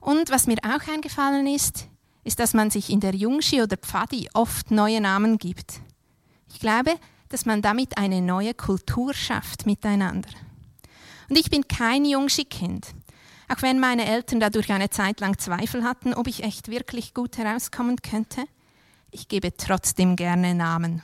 Und 0.00 0.30
was 0.30 0.46
mir 0.46 0.58
auch 0.62 0.86
eingefallen 0.92 1.46
ist, 1.46 1.88
ist, 2.24 2.38
dass 2.38 2.54
man 2.54 2.70
sich 2.70 2.90
in 2.90 3.00
der 3.00 3.14
Jungschi 3.14 3.62
oder 3.62 3.76
Pfadi 3.76 4.28
oft 4.34 4.70
neue 4.70 5.00
Namen 5.00 5.38
gibt. 5.38 5.80
Ich 6.52 6.60
glaube, 6.60 6.94
dass 7.30 7.46
man 7.46 7.62
damit 7.62 7.96
eine 7.98 8.20
neue 8.20 8.54
Kultur 8.54 9.14
schafft 9.14 9.66
miteinander. 9.66 10.30
Und 11.28 11.38
ich 11.38 11.50
bin 11.50 11.68
kein 11.68 12.04
Jungschi-Kind, 12.04 12.86
auch 13.48 13.62
wenn 13.62 13.80
meine 13.80 14.06
Eltern 14.06 14.40
dadurch 14.40 14.70
eine 14.72 14.90
Zeit 14.90 15.20
lang 15.20 15.38
Zweifel 15.38 15.84
hatten, 15.84 16.14
ob 16.14 16.26
ich 16.26 16.42
echt 16.42 16.68
wirklich 16.68 17.12
gut 17.14 17.38
herauskommen 17.38 17.96
könnte. 17.96 18.44
Ich 19.10 19.28
gebe 19.28 19.56
trotzdem 19.56 20.16
gerne 20.16 20.54
Namen. 20.54 21.02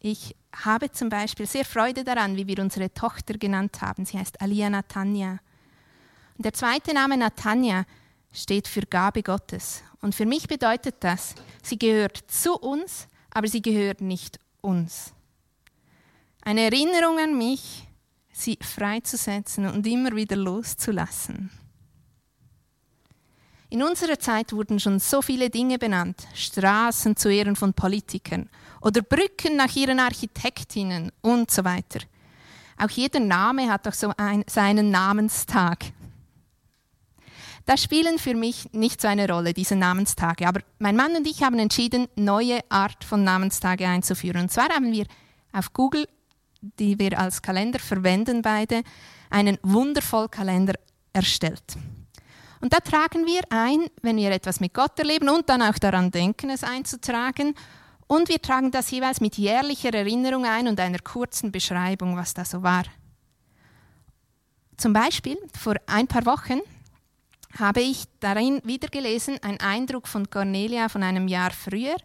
Ich 0.00 0.34
habe 0.54 0.90
zum 0.90 1.08
Beispiel 1.08 1.46
sehr 1.46 1.64
Freude 1.64 2.04
daran, 2.04 2.36
wie 2.36 2.46
wir 2.46 2.58
unsere 2.58 2.92
Tochter 2.92 3.34
genannt 3.34 3.80
haben. 3.80 4.04
Sie 4.04 4.18
heißt 4.18 4.40
Alia 4.40 4.70
Natanja. 4.70 5.38
Und 6.36 6.44
der 6.44 6.52
zweite 6.52 6.94
Name 6.94 7.16
Natanja 7.16 7.84
steht 8.32 8.68
für 8.68 8.82
Gabe 8.82 9.22
Gottes. 9.22 9.82
Und 10.00 10.14
für 10.14 10.26
mich 10.26 10.46
bedeutet 10.48 10.96
das, 11.00 11.34
sie 11.62 11.78
gehört 11.78 12.18
zu 12.28 12.54
uns, 12.54 13.08
aber 13.30 13.48
sie 13.48 13.62
gehört 13.62 14.00
nicht 14.00 14.38
uns. 14.60 15.12
Eine 16.42 16.62
Erinnerung 16.62 17.18
an 17.18 17.38
mich, 17.38 17.88
sie 18.32 18.58
freizusetzen 18.60 19.66
und 19.66 19.86
immer 19.86 20.14
wieder 20.14 20.36
loszulassen. 20.36 21.50
In 23.70 23.82
unserer 23.82 24.18
Zeit 24.18 24.52
wurden 24.52 24.78
schon 24.78 24.98
so 24.98 25.22
viele 25.22 25.50
Dinge 25.50 25.78
benannt, 25.78 26.26
Straßen 26.34 27.16
zu 27.16 27.28
Ehren 27.28 27.56
von 27.56 27.74
Politikern 27.74 28.48
oder 28.80 29.02
Brücken 29.02 29.56
nach 29.56 29.74
ihren 29.74 29.98
Architektinnen 29.98 31.10
und 31.22 31.50
so 31.50 31.64
weiter. 31.64 32.00
Auch 32.76 32.90
jeder 32.90 33.20
Name 33.20 33.70
hat 33.70 33.86
doch 33.86 33.94
so 33.94 34.12
ein, 34.16 34.44
seinen 34.46 34.90
Namenstag. 34.90 35.84
Das 37.66 37.82
spielen 37.82 38.18
für 38.18 38.34
mich 38.34 38.70
nicht 38.72 39.00
so 39.00 39.08
eine 39.08 39.28
Rolle, 39.28 39.54
diese 39.54 39.74
Namenstage. 39.74 40.46
Aber 40.46 40.60
mein 40.78 40.96
Mann 40.96 41.16
und 41.16 41.26
ich 41.26 41.42
haben 41.42 41.58
entschieden, 41.58 42.08
neue 42.14 42.60
Art 42.68 43.04
von 43.04 43.24
Namenstage 43.24 43.88
einzuführen. 43.88 44.42
Und 44.42 44.50
zwar 44.50 44.68
haben 44.68 44.92
wir 44.92 45.06
auf 45.52 45.72
Google, 45.72 46.06
die 46.60 46.98
wir 46.98 47.18
als 47.18 47.40
Kalender 47.40 47.78
verwenden 47.78 48.42
beide, 48.42 48.82
einen 49.30 49.58
wundervoll 49.62 50.28
Kalender 50.28 50.74
erstellt. 51.14 51.76
Und 52.64 52.72
da 52.72 52.78
tragen 52.80 53.26
wir 53.26 53.42
ein, 53.50 53.90
wenn 54.00 54.16
wir 54.16 54.30
etwas 54.30 54.58
mit 54.58 54.72
Gott 54.72 54.98
erleben 54.98 55.28
und 55.28 55.50
dann 55.50 55.60
auch 55.60 55.78
daran 55.78 56.10
denken, 56.10 56.48
es 56.48 56.64
einzutragen. 56.64 57.54
Und 58.06 58.30
wir 58.30 58.40
tragen 58.40 58.70
das 58.70 58.90
jeweils 58.90 59.20
mit 59.20 59.36
jährlicher 59.36 59.92
Erinnerung 59.92 60.46
ein 60.46 60.66
und 60.66 60.80
einer 60.80 61.00
kurzen 61.00 61.52
Beschreibung, 61.52 62.16
was 62.16 62.32
da 62.32 62.46
so 62.46 62.62
war. 62.62 62.84
Zum 64.78 64.94
Beispiel 64.94 65.36
vor 65.52 65.74
ein 65.84 66.06
paar 66.06 66.24
Wochen 66.24 66.60
habe 67.58 67.82
ich 67.82 68.04
darin 68.20 68.62
wieder 68.64 68.88
gelesen, 68.88 69.38
ein 69.42 69.60
Eindruck 69.60 70.08
von 70.08 70.30
Cornelia 70.30 70.88
von 70.88 71.02
einem 71.02 71.28
Jahr 71.28 71.50
früher, 71.50 71.96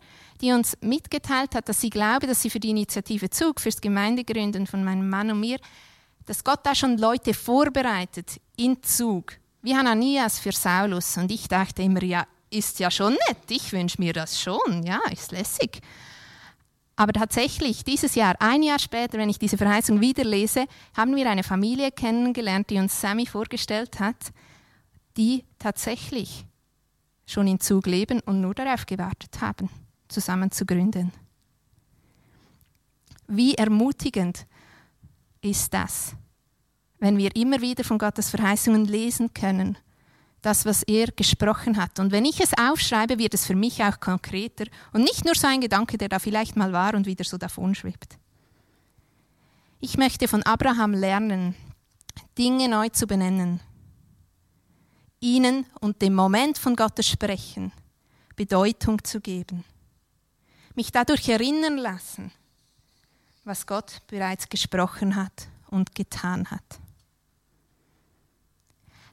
die 0.41 0.51
uns 0.51 0.77
mitgeteilt 0.81 1.55
hat, 1.55 1.69
dass 1.69 1.79
sie 1.79 1.89
glaube, 1.89 2.27
dass 2.27 2.41
sie 2.41 2.49
für 2.49 2.59
die 2.59 2.71
Initiative 2.71 3.29
Zug, 3.29 3.61
fürs 3.61 3.79
Gemeindegründen 3.79 4.67
von 4.67 4.83
meinem 4.83 5.07
Mann 5.07 5.31
und 5.31 5.39
mir, 5.39 5.57
dass 6.25 6.43
Gott 6.43 6.59
da 6.65 6.75
schon 6.75 6.97
Leute 6.97 7.33
vorbereitet 7.33 8.41
in 8.57 8.83
Zug, 8.83 9.39
wie 9.61 9.75
Hananias 9.75 10.39
für 10.39 10.51
Saulus. 10.51 11.17
Und 11.17 11.31
ich 11.31 11.47
dachte 11.47 11.81
immer, 11.81 12.03
ja, 12.03 12.25
ist 12.49 12.79
ja 12.79 12.89
schon 12.89 13.13
nett, 13.13 13.37
ich 13.49 13.71
wünsche 13.71 14.01
mir 14.01 14.13
das 14.13 14.41
schon, 14.41 14.83
ja, 14.83 14.99
ist 15.11 15.31
lässig. 15.31 15.81
Aber 16.95 17.13
tatsächlich, 17.13 17.85
dieses 17.85 18.15
Jahr, 18.15 18.35
ein 18.39 18.61
Jahr 18.61 18.79
später, 18.79 19.17
wenn 19.17 19.29
ich 19.29 19.39
diese 19.39 19.57
Verheißung 19.57 20.01
wieder 20.01 20.25
lese, 20.25 20.65
haben 20.97 21.15
wir 21.15 21.29
eine 21.29 21.43
Familie 21.43 21.91
kennengelernt, 21.91 22.69
die 22.69 22.77
uns 22.77 22.99
Sammy 22.99 23.25
vorgestellt 23.25 23.99
hat, 23.99 24.33
die 25.15 25.45
tatsächlich 25.59 26.45
schon 27.25 27.47
in 27.47 27.59
Zug 27.59 27.85
leben 27.85 28.19
und 28.21 28.41
nur 28.41 28.53
darauf 28.53 28.85
gewartet 28.85 29.39
haben, 29.39 29.69
zusammen 30.09 30.51
zu 30.51 30.65
gründen. 30.65 31.13
Wie 33.27 33.53
ermutigend 33.53 34.45
ist 35.41 35.73
das, 35.73 36.15
wenn 36.99 37.17
wir 37.17 37.35
immer 37.35 37.61
wieder 37.61 37.83
von 37.83 37.97
Gottes 37.97 38.29
Verheißungen 38.29 38.85
lesen 38.85 39.33
können, 39.33 39.77
das, 40.41 40.65
was 40.65 40.83
er 40.83 41.07
gesprochen 41.07 41.77
hat. 41.77 41.99
Und 41.99 42.11
wenn 42.11 42.25
ich 42.25 42.39
es 42.39 42.53
aufschreibe, 42.57 43.17
wird 43.19 43.33
es 43.33 43.45
für 43.45 43.55
mich 43.55 43.83
auch 43.83 43.99
konkreter 43.99 44.65
und 44.93 45.03
nicht 45.03 45.25
nur 45.25 45.35
so 45.35 45.47
ein 45.47 45.61
Gedanke, 45.61 45.97
der 45.97 46.09
da 46.09 46.19
vielleicht 46.19 46.55
mal 46.55 46.71
war 46.71 46.93
und 46.93 47.05
wieder 47.05 47.23
so 47.23 47.37
davon 47.37 47.75
schwebt. 47.75 48.17
Ich 49.81 49.97
möchte 49.97 50.27
von 50.27 50.43
Abraham 50.43 50.93
lernen, 50.93 51.55
Dinge 52.37 52.67
neu 52.69 52.89
zu 52.89 53.07
benennen, 53.07 53.59
ihnen 55.19 55.65
und 55.79 56.01
dem 56.01 56.15
Moment 56.15 56.57
von 56.57 56.75
Gottes 56.75 57.07
Sprechen 57.07 57.71
Bedeutung 58.35 59.03
zu 59.03 59.19
geben, 59.19 59.65
mich 60.75 60.91
dadurch 60.91 61.27
erinnern 61.27 61.77
lassen, 61.77 62.31
was 63.43 63.67
Gott 63.67 64.01
bereits 64.07 64.47
gesprochen 64.47 65.15
hat 65.15 65.49
und 65.69 65.93
getan 65.95 66.49
hat. 66.49 66.79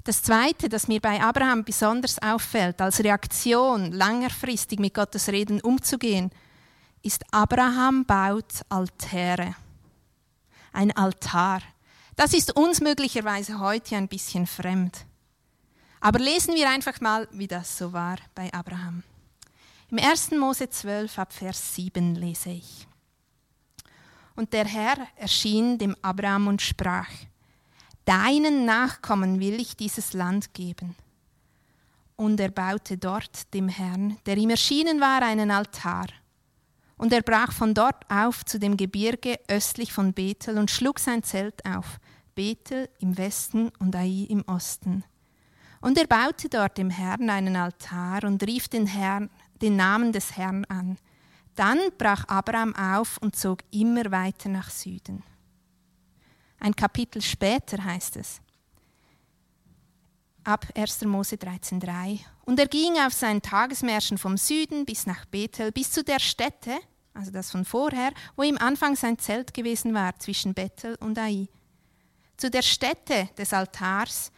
Das 0.06 0.22
Zweite, 0.22 0.68
das 0.68 0.86
mir 0.86 1.00
bei 1.00 1.20
Abraham 1.20 1.64
besonders 1.64 2.22
auffällt, 2.22 2.80
als 2.80 3.02
Reaktion, 3.02 3.90
längerfristig 3.90 4.78
mit 4.78 4.94
Gottes 4.94 5.26
Reden 5.26 5.60
umzugehen, 5.60 6.30
ist, 7.02 7.24
Abraham 7.32 8.04
baut 8.04 8.62
Altäre. 8.68 9.56
Ein 10.72 10.96
Altar. 10.96 11.60
Das 12.14 12.34
ist 12.34 12.54
uns 12.54 12.80
möglicherweise 12.80 13.58
heute 13.58 13.96
ein 13.96 14.06
bisschen 14.06 14.46
fremd. 14.46 15.04
Aber 16.00 16.20
lesen 16.20 16.54
wir 16.54 16.70
einfach 16.70 17.00
mal, 17.00 17.26
wie 17.32 17.48
das 17.48 17.76
so 17.76 17.92
war 17.92 18.18
bei 18.32 18.52
Abraham. 18.54 19.02
Im 19.90 19.98
1. 19.98 20.30
Mose 20.38 20.70
12 20.70 21.18
ab 21.18 21.32
Vers 21.32 21.74
7 21.74 22.14
lese 22.14 22.50
ich. 22.50 22.86
Und 24.36 24.52
der 24.52 24.66
Herr 24.66 25.08
erschien 25.16 25.78
dem 25.78 25.96
Abraham 26.00 26.46
und 26.46 26.62
sprach, 26.62 27.08
Deinen 28.06 28.64
Nachkommen 28.64 29.40
will 29.40 29.60
ich 29.60 29.76
dieses 29.76 30.12
Land 30.12 30.54
geben. 30.54 30.94
Und 32.14 32.38
er 32.38 32.50
baute 32.50 32.96
dort 32.96 33.52
dem 33.52 33.68
Herrn, 33.68 34.16
der 34.26 34.36
ihm 34.36 34.50
erschienen 34.50 35.00
war, 35.00 35.22
einen 35.22 35.50
Altar. 35.50 36.06
Und 36.96 37.12
er 37.12 37.22
brach 37.22 37.50
von 37.50 37.74
dort 37.74 38.08
auf 38.08 38.44
zu 38.44 38.60
dem 38.60 38.76
Gebirge 38.76 39.40
östlich 39.48 39.92
von 39.92 40.12
Bethel 40.12 40.56
und 40.56 40.70
schlug 40.70 41.00
sein 41.00 41.24
Zelt 41.24 41.66
auf, 41.66 41.98
Bethel 42.36 42.88
im 43.00 43.18
Westen 43.18 43.72
und 43.80 43.96
Ai 43.96 44.26
im 44.28 44.44
Osten. 44.46 45.02
Und 45.80 45.98
er 45.98 46.06
baute 46.06 46.48
dort 46.48 46.78
dem 46.78 46.90
Herrn 46.90 47.28
einen 47.28 47.56
Altar 47.56 48.22
und 48.22 48.40
rief 48.44 48.68
den, 48.68 48.86
Herrn, 48.86 49.30
den 49.60 49.74
Namen 49.74 50.12
des 50.12 50.36
Herrn 50.36 50.64
an. 50.66 50.96
Dann 51.56 51.78
brach 51.98 52.24
Abraham 52.28 52.72
auf 52.76 53.18
und 53.18 53.34
zog 53.34 53.64
immer 53.72 54.12
weiter 54.12 54.48
nach 54.48 54.70
Süden. 54.70 55.24
Ein 56.58 56.74
Kapitel 56.74 57.22
später 57.22 57.82
heißt 57.84 58.16
es, 58.16 58.40
ab 60.44 60.66
1. 60.74 61.02
Mose 61.02 61.36
13,3. 61.36 62.20
Und 62.44 62.58
er 62.58 62.68
ging 62.68 62.96
auf 62.98 63.12
seinen 63.12 63.42
Tagesmärschen 63.42 64.18
vom 64.18 64.36
Süden 64.36 64.84
bis 64.84 65.06
nach 65.06 65.24
Bethel, 65.26 65.72
bis 65.72 65.90
zu 65.90 66.04
der 66.04 66.20
Stätte, 66.20 66.78
also 67.14 67.30
das 67.30 67.50
von 67.50 67.64
vorher, 67.64 68.12
wo 68.36 68.42
ihm 68.42 68.56
Anfang 68.58 68.94
sein 68.96 69.18
Zelt 69.18 69.54
gewesen 69.54 69.94
war, 69.94 70.18
zwischen 70.18 70.54
Bethel 70.54 70.96
und 71.00 71.18
Ai. 71.18 71.48
Zu 72.36 72.50
der 72.50 72.62
Stätte 72.62 73.28
des 73.36 73.52
Altars, 73.52 74.30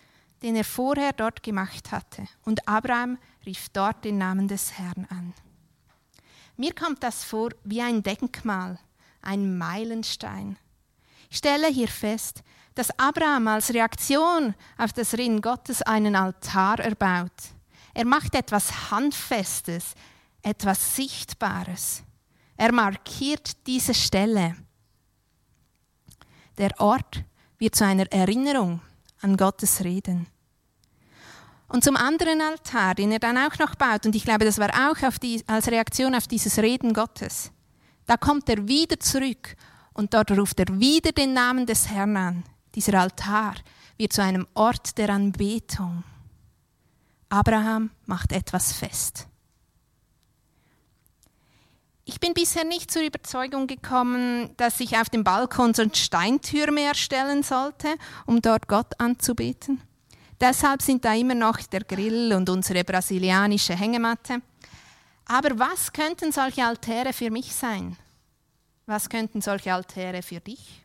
den 0.42 0.57
er 0.57 0.64
vorher 0.64 1.12
dort 1.12 1.42
gemacht 1.42 1.90
hatte. 1.90 2.26
Und 2.44 2.66
Abraham 2.68 3.18
rief 3.44 3.68
dort 3.70 4.04
den 4.04 4.18
Namen 4.18 4.48
des 4.48 4.78
Herrn 4.78 5.07
an. 5.11 5.35
Mir 6.57 6.74
kommt 6.74 7.02
das 7.02 7.24
vor 7.24 7.50
wie 7.64 7.83
ein 7.83 8.02
Denkmal, 8.02 8.78
ein 9.20 9.59
Meilenstein 9.59 10.57
stelle 11.31 11.69
hier 11.69 11.88
fest, 11.88 12.43
dass 12.75 12.97
Abraham 12.99 13.49
als 13.49 13.75
Reaktion 13.75 14.55
auf 14.77 14.93
das 14.93 15.14
Reden 15.14 15.41
Gottes 15.41 15.83
einen 15.83 16.14
Altar 16.14 16.79
erbaut. 16.79 17.33
Er 17.95 18.05
macht 18.05 18.35
etwas 18.35 18.91
Handfestes, 18.91 19.95
etwas 20.43 20.95
Sichtbares. 20.95 22.03
Er 22.57 22.73
markiert 22.73 23.67
diese 23.67 23.95
Stelle. 23.95 24.57
Der 26.59 26.79
Ort 26.81 27.25
wird 27.59 27.75
zu 27.75 27.85
einer 27.85 28.11
Erinnerung 28.12 28.81
an 29.21 29.37
Gottes 29.37 29.83
Reden. 29.83 30.29
Und 31.69 31.85
zum 31.85 31.97
anderen 31.97 32.41
Altar, 32.41 32.95
den 32.95 33.12
er 33.12 33.19
dann 33.19 33.37
auch 33.37 33.59
noch 33.59 33.75
baut, 33.75 34.07
und 34.07 34.14
ich 34.14 34.25
glaube, 34.25 34.45
das 34.45 34.59
war 34.59 34.71
auch 34.91 35.19
die, 35.19 35.43
als 35.47 35.69
Reaktion 35.69 36.14
auf 36.14 36.27
dieses 36.27 36.59
Reden 36.59 36.95
Gottes, 36.95 37.51
da 38.07 38.17
kommt 38.17 38.49
er 38.49 38.67
wieder 38.67 38.99
zurück 38.99 39.55
und 39.98 40.14
dort 40.14 40.30
ruft 40.30 40.61
er 40.61 40.78
wieder 40.78 41.11
den 41.11 41.32
Namen 41.32 41.66
des 41.66 41.88
Herrn 41.88 42.16
an. 42.16 42.44
Dieser 42.76 43.00
Altar 43.00 43.54
wird 43.96 44.12
zu 44.12 44.22
einem 44.22 44.46
Ort 44.54 44.96
der 44.96 45.11
Anbetung. 45.11 46.04
Abraham 47.28 47.90
macht 48.06 48.30
etwas 48.30 48.72
fest. 48.72 49.26
Ich 52.04 52.20
bin 52.20 52.32
bisher 52.32 52.64
nicht 52.64 52.92
zur 52.92 53.02
Überzeugung 53.02 53.66
gekommen, 53.66 54.50
dass 54.56 54.78
ich 54.78 54.96
auf 54.96 55.11
dem 55.11 55.24
Balkon 55.24 55.74
so 55.74 55.82
Steintürme 55.92 56.82
erstellen 56.82 57.42
sollte, 57.42 57.96
um 58.24 58.40
dort 58.40 58.68
Gott 58.68 58.98
anzubeten. 59.00 59.80
Deshalb 60.40 60.80
sind 60.80 61.04
da 61.04 61.12
immer 61.12 61.34
noch 61.34 61.58
der 61.58 61.82
Grill 61.82 62.32
und 62.34 62.48
unsere 62.48 62.84
brasilianische 62.84 63.74
Hängematte. 63.74 64.42
Aber 65.26 65.58
was 65.58 65.92
könnten 65.92 66.30
solche 66.30 66.64
Altäre 66.64 67.12
für 67.12 67.32
mich 67.32 67.52
sein? 67.52 67.96
Was 68.88 69.11
könnten 69.11 69.42
solche 69.42 69.74
Altäre 69.74 70.22
für 70.22 70.40
dich, 70.40 70.83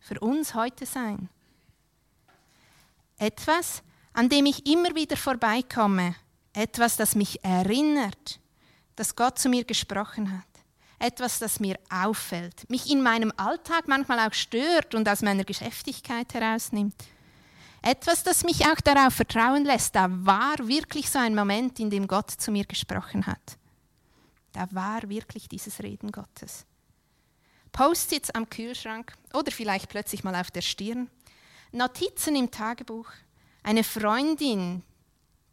für 0.00 0.18
uns 0.18 0.54
heute 0.54 0.86
sein? 0.86 1.28
Etwas, 3.18 3.82
an 4.14 4.30
dem 4.30 4.46
ich 4.46 4.64
immer 4.64 4.94
wieder 4.94 5.18
vorbeikomme, 5.18 6.14
etwas, 6.54 6.96
das 6.96 7.14
mich 7.14 7.44
erinnert, 7.44 8.40
dass 8.96 9.14
Gott 9.14 9.38
zu 9.38 9.50
mir 9.50 9.64
gesprochen 9.64 10.32
hat, 10.32 10.46
etwas, 10.98 11.38
das 11.38 11.60
mir 11.60 11.78
auffällt, 11.90 12.64
mich 12.70 12.90
in 12.90 13.02
meinem 13.02 13.30
Alltag 13.36 13.88
manchmal 13.88 14.26
auch 14.26 14.32
stört 14.32 14.94
und 14.94 15.06
aus 15.06 15.20
meiner 15.20 15.44
Geschäftigkeit 15.44 16.32
herausnimmt. 16.32 16.96
Etwas, 17.82 18.22
das 18.22 18.42
mich 18.42 18.64
auch 18.64 18.80
darauf 18.82 19.12
vertrauen 19.12 19.66
lässt, 19.66 19.94
da 19.94 20.06
war 20.08 20.66
wirklich 20.66 21.10
so 21.10 21.18
ein 21.18 21.34
Moment, 21.34 21.78
in 21.78 21.90
dem 21.90 22.06
Gott 22.06 22.30
zu 22.30 22.50
mir 22.50 22.64
gesprochen 22.64 23.26
hat. 23.26 23.58
Da 24.52 24.66
war 24.70 25.06
wirklich 25.10 25.46
dieses 25.46 25.82
Reden 25.82 26.10
Gottes. 26.10 26.64
Post-its 27.72 28.30
am 28.30 28.48
Kühlschrank 28.48 29.12
oder 29.34 29.50
vielleicht 29.50 29.88
plötzlich 29.88 30.24
mal 30.24 30.34
auf 30.34 30.50
der 30.50 30.62
Stirn, 30.62 31.10
Notizen 31.72 32.36
im 32.36 32.50
Tagebuch, 32.50 33.10
eine 33.62 33.84
Freundin, 33.84 34.82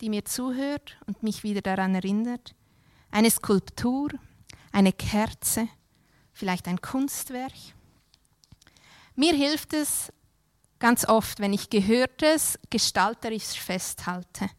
die 0.02 0.10
mir 0.10 0.26
zuhört 0.26 0.98
und 1.08 1.24
mich 1.24 1.44
wieder 1.44 1.62
daran 1.62 1.96
erinnert, 1.96 2.56
eine 3.12 3.30
Skulptur, 3.30 4.10
eine 4.72 4.94
Kerze, 4.94 5.68
vielleicht 6.34 6.68
ein 6.68 6.82
Kunstwerk. 6.82 7.54
Mir 9.16 9.34
hilft 9.34 9.74
es 9.74 10.12
ganz 10.80 11.08
oft, 11.08 11.40
wenn 11.40 11.54
ich 11.54 11.70
Gehörtes 11.70 12.60
gestalterisch 12.70 13.60
festhalte. 13.60 14.50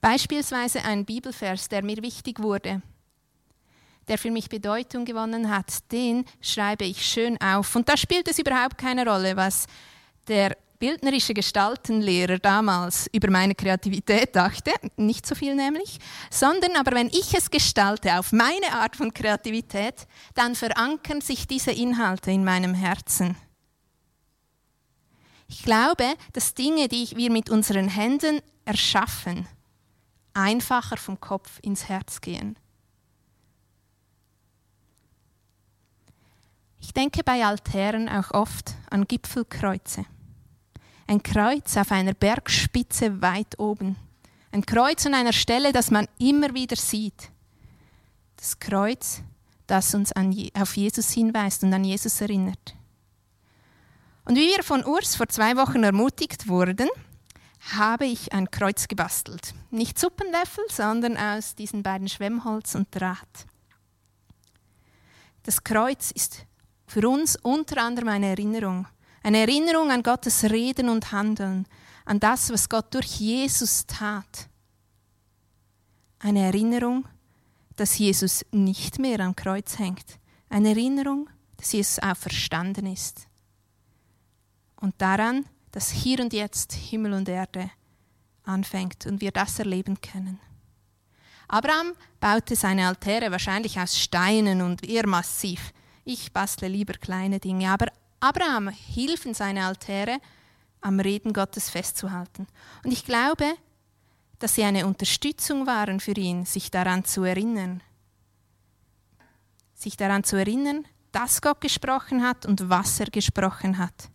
Beispielsweise 0.00 0.84
ein 0.84 1.04
Bibelvers, 1.04 1.68
der 1.68 1.82
mir 1.82 2.02
wichtig 2.02 2.40
wurde 2.40 2.82
der 4.08 4.18
für 4.18 4.30
mich 4.30 4.48
Bedeutung 4.48 5.04
gewonnen 5.04 5.50
hat, 5.50 5.90
den 5.92 6.24
schreibe 6.40 6.84
ich 6.84 7.04
schön 7.06 7.40
auf. 7.40 7.74
Und 7.74 7.88
da 7.88 7.96
spielt 7.96 8.28
es 8.28 8.38
überhaupt 8.38 8.78
keine 8.78 9.06
Rolle, 9.06 9.36
was 9.36 9.66
der 10.28 10.56
bildnerische 10.78 11.32
Gestaltenlehrer 11.32 12.38
damals 12.38 13.08
über 13.12 13.30
meine 13.30 13.54
Kreativität 13.54 14.36
dachte, 14.36 14.72
nicht 14.96 15.26
so 15.26 15.34
viel 15.34 15.54
nämlich, 15.54 15.98
sondern 16.30 16.76
aber 16.76 16.92
wenn 16.92 17.06
ich 17.06 17.34
es 17.34 17.50
gestalte 17.50 18.18
auf 18.18 18.32
meine 18.32 18.72
Art 18.72 18.96
von 18.96 19.14
Kreativität, 19.14 20.06
dann 20.34 20.54
verankern 20.54 21.20
sich 21.20 21.46
diese 21.46 21.70
Inhalte 21.70 22.30
in 22.32 22.44
meinem 22.44 22.74
Herzen. 22.74 23.36
Ich 25.48 25.62
glaube, 25.62 26.14
dass 26.32 26.54
Dinge, 26.54 26.88
die 26.88 27.08
wir 27.16 27.30
mit 27.30 27.48
unseren 27.48 27.88
Händen 27.88 28.40
erschaffen, 28.64 29.46
einfacher 30.32 30.96
vom 30.96 31.20
Kopf 31.20 31.60
ins 31.62 31.88
Herz 31.88 32.20
gehen. 32.20 32.58
Ich 36.84 36.92
denke 36.92 37.24
bei 37.24 37.42
Altären 37.42 38.10
auch 38.10 38.30
oft 38.32 38.74
an 38.90 39.06
Gipfelkreuze. 39.06 40.04
Ein 41.06 41.22
Kreuz 41.22 41.78
auf 41.78 41.90
einer 41.90 42.12
Bergspitze 42.12 43.22
weit 43.22 43.58
oben. 43.58 43.96
Ein 44.52 44.66
Kreuz 44.66 45.06
an 45.06 45.14
einer 45.14 45.32
Stelle, 45.32 45.72
das 45.72 45.90
man 45.90 46.06
immer 46.18 46.52
wieder 46.52 46.76
sieht. 46.76 47.30
Das 48.36 48.58
Kreuz, 48.58 49.22
das 49.66 49.94
uns 49.94 50.12
an, 50.12 50.36
auf 50.52 50.76
Jesus 50.76 51.10
hinweist 51.10 51.64
und 51.64 51.72
an 51.72 51.84
Jesus 51.84 52.20
erinnert. 52.20 52.76
Und 54.26 54.36
wie 54.36 54.54
wir 54.54 54.62
von 54.62 54.84
Urs 54.84 55.16
vor 55.16 55.28
zwei 55.28 55.56
Wochen 55.56 55.84
ermutigt 55.84 56.48
wurden, 56.48 56.90
habe 57.72 58.04
ich 58.04 58.34
ein 58.34 58.50
Kreuz 58.50 58.88
gebastelt. 58.88 59.54
Nicht 59.70 59.98
Suppenlöffel, 59.98 60.64
sondern 60.68 61.16
aus 61.16 61.54
diesen 61.54 61.82
beiden 61.82 62.08
Schwemmholz 62.08 62.74
und 62.74 62.94
Draht. 62.94 63.46
Das 65.44 65.64
Kreuz 65.64 66.10
ist 66.10 66.46
für 66.86 67.08
uns 67.08 67.36
unter 67.36 67.82
anderem 67.82 68.08
eine 68.08 68.26
Erinnerung. 68.26 68.86
Eine 69.22 69.38
Erinnerung 69.38 69.90
an 69.90 70.02
Gottes 70.02 70.44
Reden 70.44 70.88
und 70.88 71.12
Handeln, 71.12 71.66
an 72.04 72.20
das, 72.20 72.50
was 72.50 72.68
Gott 72.68 72.92
durch 72.92 73.20
Jesus 73.20 73.86
tat. 73.86 74.48
Eine 76.18 76.40
Erinnerung, 76.40 77.06
dass 77.76 77.98
Jesus 77.98 78.44
nicht 78.52 78.98
mehr 78.98 79.20
am 79.20 79.34
Kreuz 79.34 79.78
hängt. 79.78 80.18
Eine 80.48 80.70
Erinnerung, 80.70 81.28
dass 81.56 81.72
Jesus 81.72 81.98
auch 82.00 82.16
verstanden 82.16 82.86
ist. 82.86 83.26
Und 84.76 84.94
daran, 84.98 85.46
dass 85.72 85.90
hier 85.90 86.20
und 86.20 86.32
jetzt 86.32 86.74
Himmel 86.74 87.14
und 87.14 87.28
Erde 87.28 87.70
anfängt 88.44 89.06
und 89.06 89.20
wir 89.20 89.32
das 89.32 89.58
erleben 89.58 90.00
können. 90.00 90.38
Abraham 91.48 91.94
baute 92.20 92.56
seine 92.56 92.88
Altäre 92.88 93.30
wahrscheinlich 93.30 93.78
aus 93.78 93.98
Steinen 93.98 94.62
und 94.62 94.84
eher 94.84 95.06
massiv. 95.06 95.72
Ich 96.04 96.32
bastle 96.32 96.68
lieber 96.68 96.94
kleine 96.94 97.40
Dinge, 97.40 97.70
aber 97.70 97.86
Abraham 98.20 98.68
hilft 98.68 99.26
in 99.26 99.34
seine 99.34 99.66
Altäre, 99.66 100.18
am 100.80 101.00
Reden 101.00 101.32
Gottes 101.32 101.70
festzuhalten. 101.70 102.46
Und 102.84 102.92
ich 102.92 103.04
glaube, 103.04 103.54
dass 104.38 104.54
sie 104.54 104.64
eine 104.64 104.86
Unterstützung 104.86 105.66
waren 105.66 106.00
für 106.00 106.12
ihn, 106.12 106.44
sich 106.44 106.70
daran 106.70 107.04
zu 107.04 107.24
erinnern. 107.24 107.82
Sich 109.74 109.96
daran 109.96 110.24
zu 110.24 110.36
erinnern, 110.36 110.84
dass 111.12 111.40
Gott 111.40 111.60
gesprochen 111.60 112.22
hat 112.22 112.44
und 112.44 112.68
was 112.68 113.00
er 113.00 113.06
gesprochen 113.06 113.78
hat. 113.78 114.10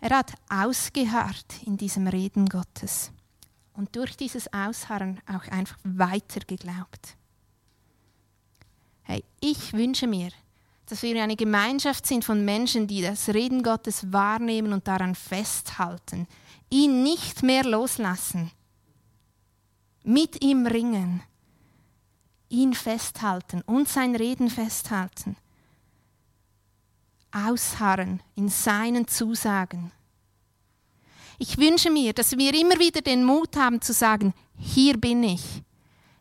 Er 0.00 0.18
hat 0.18 0.34
ausgeharrt 0.50 1.62
in 1.64 1.78
diesem 1.78 2.08
Reden 2.08 2.46
Gottes 2.46 3.10
und 3.72 3.96
durch 3.96 4.16
dieses 4.16 4.52
Ausharren 4.52 5.20
auch 5.26 5.48
einfach 5.50 5.78
weiter 5.82 6.40
geglaubt. 6.40 7.16
Hey, 9.02 9.24
ich 9.40 9.72
wünsche 9.72 10.06
mir, 10.06 10.30
dass 10.86 11.02
wir 11.02 11.22
eine 11.22 11.36
Gemeinschaft 11.36 12.06
sind 12.06 12.24
von 12.24 12.44
Menschen, 12.44 12.86
die 12.86 13.02
das 13.02 13.28
Reden 13.28 13.62
Gottes 13.62 14.12
wahrnehmen 14.12 14.72
und 14.72 14.86
daran 14.86 15.14
festhalten, 15.14 16.26
ihn 16.70 17.02
nicht 17.02 17.42
mehr 17.42 17.64
loslassen, 17.64 18.50
mit 20.02 20.44
ihm 20.44 20.66
ringen, 20.66 21.22
ihn 22.48 22.74
festhalten 22.74 23.62
und 23.62 23.88
sein 23.88 24.14
Reden 24.14 24.50
festhalten 24.50 25.36
ausharren 27.34 28.22
in 28.36 28.48
seinen 28.48 29.08
Zusagen. 29.08 29.90
Ich 31.38 31.58
wünsche 31.58 31.90
mir, 31.90 32.12
dass 32.12 32.38
wir 32.38 32.54
immer 32.54 32.78
wieder 32.78 33.00
den 33.00 33.24
Mut 33.24 33.56
haben 33.56 33.80
zu 33.80 33.92
sagen, 33.92 34.32
hier 34.56 34.96
bin 34.96 35.22
ich. 35.24 35.62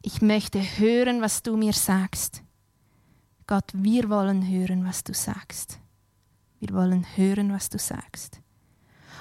Ich 0.02 0.21
möchte 0.21 0.60
hören, 0.60 1.21
was 1.21 1.43
du 1.43 1.56
mir 1.56 1.73
sagst. 1.73 2.41
Gott, 3.53 3.69
wir 3.75 4.09
wollen 4.09 4.49
hören, 4.49 4.83
was 4.83 5.03
du 5.03 5.13
sagst. 5.13 5.77
Wir 6.59 6.73
wollen 6.73 7.05
hören, 7.15 7.53
was 7.53 7.69
du 7.69 7.77
sagst. 7.77 8.39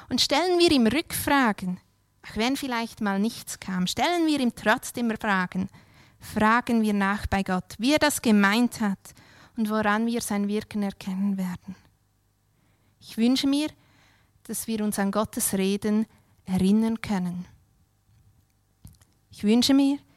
Und 0.08 0.22
stellen 0.22 0.58
wir 0.58 0.70
ihm 0.70 0.86
Rückfragen, 0.86 1.78
auch 2.22 2.36
wenn 2.38 2.56
vielleicht 2.56 3.02
mal 3.02 3.18
nichts 3.18 3.60
kam, 3.60 3.86
stellen 3.86 4.26
wir 4.26 4.40
ihm 4.40 4.54
trotzdem 4.54 5.14
Fragen. 5.20 5.68
Fragen 6.18 6.80
wir 6.80 6.94
nach 6.94 7.26
bei 7.26 7.42
Gott, 7.42 7.74
wie 7.76 7.92
er 7.92 7.98
das 7.98 8.22
gemeint 8.22 8.80
hat 8.80 9.12
und 9.58 9.68
woran 9.68 10.06
wir 10.06 10.22
sein 10.22 10.48
Wirken 10.48 10.82
erkennen 10.82 11.36
werden. 11.36 11.76
Ich 13.00 13.18
wünsche 13.18 13.46
mir, 13.46 13.68
dass 14.44 14.66
wir 14.66 14.82
uns 14.82 14.98
an 14.98 15.10
Gottes 15.10 15.52
Reden 15.52 16.06
erinnern 16.46 17.02
können. 17.02 17.44
Ich 19.30 19.44
wünsche 19.44 19.74
mir, 19.74 19.98
dass 19.98 20.11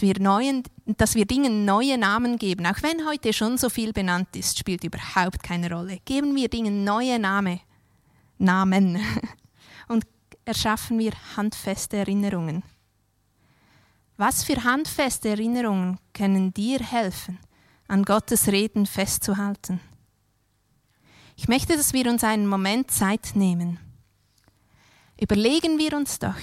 wir, 0.00 0.18
neuen, 0.18 0.62
dass 0.86 1.14
wir 1.14 1.26
Dingen 1.26 1.64
neue 1.64 1.98
Namen 1.98 2.38
geben. 2.38 2.66
Auch 2.66 2.82
wenn 2.82 3.06
heute 3.06 3.32
schon 3.32 3.58
so 3.58 3.68
viel 3.68 3.92
benannt 3.92 4.34
ist, 4.34 4.58
spielt 4.58 4.82
überhaupt 4.84 5.42
keine 5.42 5.70
Rolle. 5.70 5.98
Geben 6.04 6.34
wir 6.34 6.48
Dingen 6.48 6.84
neue 6.84 7.18
Name, 7.18 7.60
Namen 8.38 8.98
und 9.88 10.06
erschaffen 10.44 10.98
wir 10.98 11.12
handfeste 11.36 11.98
Erinnerungen. 11.98 12.62
Was 14.16 14.44
für 14.44 14.62
handfeste 14.62 15.30
Erinnerungen 15.30 15.98
können 16.12 16.54
dir 16.54 16.78
helfen, 16.78 17.38
an 17.88 18.04
Gottes 18.04 18.48
Reden 18.48 18.86
festzuhalten? 18.86 19.80
Ich 21.36 21.48
möchte, 21.48 21.76
dass 21.76 21.92
wir 21.92 22.08
uns 22.08 22.22
einen 22.22 22.46
Moment 22.46 22.90
Zeit 22.90 23.32
nehmen. 23.34 23.80
Überlegen 25.20 25.78
wir 25.78 25.94
uns 25.96 26.18
doch, 26.18 26.36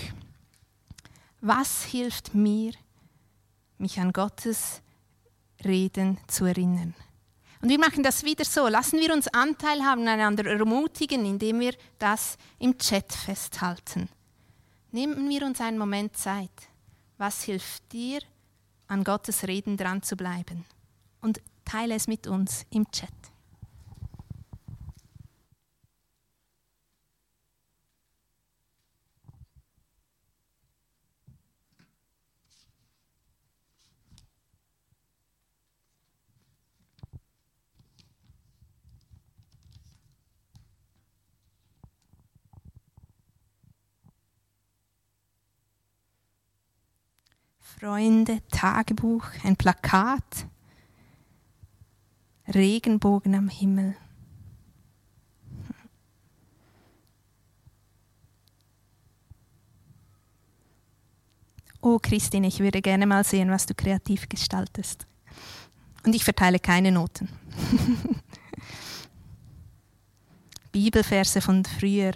was 1.40 1.86
hilft 1.86 2.36
mir, 2.36 2.74
mich 3.82 4.00
an 4.00 4.14
Gottes 4.14 4.82
Reden 5.66 6.18
zu 6.28 6.46
erinnern. 6.46 6.96
Und 7.62 7.70
wir 7.70 7.80
machen 7.80 8.04
das 8.04 8.24
wieder 8.24 8.46
so. 8.46 8.68
Lassen 8.68 9.00
wir 9.00 9.14
uns 9.14 9.28
Anteil 9.28 9.84
haben, 9.84 10.08
einander 10.08 10.46
ermutigen, 10.46 11.26
indem 11.26 11.60
wir 11.60 11.76
das 12.00 12.38
im 12.58 12.78
Chat 12.78 13.12
festhalten. 13.14 14.10
Nehmen 14.92 15.30
wir 15.30 15.46
uns 15.46 15.62
einen 15.62 15.78
Moment 15.78 16.18
Zeit. 16.18 16.52
Was 17.18 17.44
hilft 17.44 17.92
dir, 17.92 18.20
an 18.88 19.04
Gottes 19.04 19.48
Reden 19.48 19.78
dran 19.78 20.02
zu 20.02 20.16
bleiben? 20.16 20.66
Und 21.22 21.40
teile 21.66 21.96
es 21.96 22.08
mit 22.08 22.26
uns 22.28 22.66
im 22.72 22.90
Chat. 22.92 23.10
Freunde, 47.82 48.44
Tagebuch, 48.52 49.26
ein 49.44 49.56
Plakat, 49.56 50.46
Regenbogen 52.48 53.34
am 53.34 53.50
Himmel. 53.50 53.96
Oh 61.82 61.98
Christine, 61.98 62.46
ich 62.46 62.60
würde 62.60 62.84
gerne 62.84 63.08
mal 63.08 63.24
sehen, 63.24 63.50
was 63.50 63.66
du 63.66 63.74
kreativ 63.74 64.30
gestaltest. 64.30 65.08
Und 66.06 66.14
ich 66.14 66.24
verteile 66.24 66.60
keine 66.60 66.92
Noten. 66.92 67.30
Bibelverse 70.72 71.42
von 71.42 71.66
früher. 71.66 72.12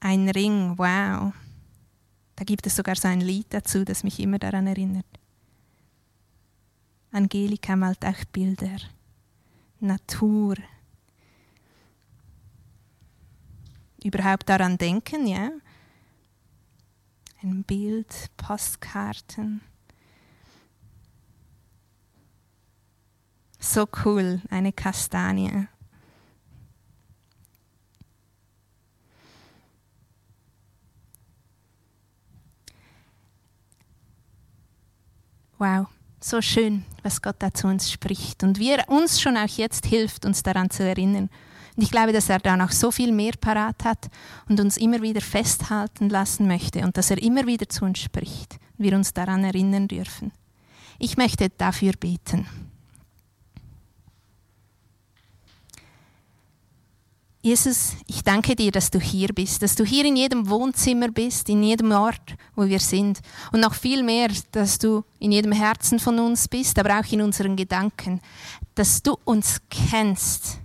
Ein 0.00 0.28
Ring, 0.28 0.76
wow. 0.76 1.32
Da 2.36 2.44
gibt 2.44 2.66
es 2.66 2.76
sogar 2.76 2.96
so 2.96 3.08
ein 3.08 3.20
Lied 3.20 3.46
dazu, 3.50 3.84
das 3.84 4.02
mich 4.02 4.18
immer 4.20 4.38
daran 4.38 4.66
erinnert. 4.66 5.06
Angelika 7.12 7.76
malt 7.76 8.04
auch 8.04 8.24
Bilder, 8.32 8.78
Natur. 9.78 10.56
Überhaupt 14.02 14.48
daran 14.48 14.76
denken, 14.76 15.26
ja? 15.26 15.50
Ein 17.40 17.62
Bild, 17.62 18.30
Postkarten. 18.36 19.60
So 23.60 23.86
cool, 24.04 24.42
eine 24.50 24.72
Kastanie. 24.72 25.68
Wow, 35.64 35.86
so 36.20 36.42
schön, 36.42 36.84
was 37.02 37.22
Gott 37.22 37.36
da 37.38 37.54
zu 37.54 37.68
uns 37.68 37.90
spricht 37.90 38.42
und 38.42 38.58
wie 38.58 38.72
er 38.72 38.86
uns 38.86 39.18
schon 39.18 39.38
auch 39.38 39.48
jetzt 39.48 39.86
hilft, 39.86 40.26
uns 40.26 40.42
daran 40.42 40.68
zu 40.68 40.82
erinnern. 40.82 41.30
Und 41.74 41.82
ich 41.82 41.90
glaube, 41.90 42.12
dass 42.12 42.28
er 42.28 42.38
da 42.38 42.54
noch 42.54 42.70
so 42.70 42.90
viel 42.90 43.12
mehr 43.12 43.32
parat 43.40 43.82
hat 43.82 44.10
und 44.46 44.60
uns 44.60 44.76
immer 44.76 45.00
wieder 45.00 45.22
festhalten 45.22 46.10
lassen 46.10 46.46
möchte 46.46 46.80
und 46.80 46.98
dass 46.98 47.10
er 47.10 47.16
immer 47.22 47.46
wieder 47.46 47.66
zu 47.66 47.86
uns 47.86 48.00
spricht 48.00 48.58
und 48.76 48.84
wir 48.84 48.94
uns 48.94 49.14
daran 49.14 49.42
erinnern 49.42 49.88
dürfen. 49.88 50.32
Ich 50.98 51.16
möchte 51.16 51.48
dafür 51.48 51.92
beten. 51.98 52.46
Jesus, 57.44 57.96
ich 58.06 58.24
danke 58.24 58.56
dir, 58.56 58.72
dass 58.72 58.90
du 58.90 58.98
hier 58.98 59.28
bist, 59.28 59.60
dass 59.60 59.74
du 59.74 59.84
hier 59.84 60.06
in 60.06 60.16
jedem 60.16 60.48
Wohnzimmer 60.48 61.10
bist, 61.10 61.50
in 61.50 61.62
jedem 61.62 61.92
Ort, 61.92 62.36
wo 62.56 62.64
wir 62.64 62.80
sind. 62.80 63.20
Und 63.52 63.60
noch 63.60 63.74
viel 63.74 64.02
mehr, 64.02 64.30
dass 64.52 64.78
du 64.78 65.04
in 65.18 65.30
jedem 65.30 65.52
Herzen 65.52 65.98
von 65.98 66.18
uns 66.20 66.48
bist, 66.48 66.78
aber 66.78 66.98
auch 66.98 67.12
in 67.12 67.20
unseren 67.20 67.54
Gedanken, 67.54 68.22
dass 68.74 69.02
du 69.02 69.18
uns 69.26 69.60
kennst. 69.68 70.58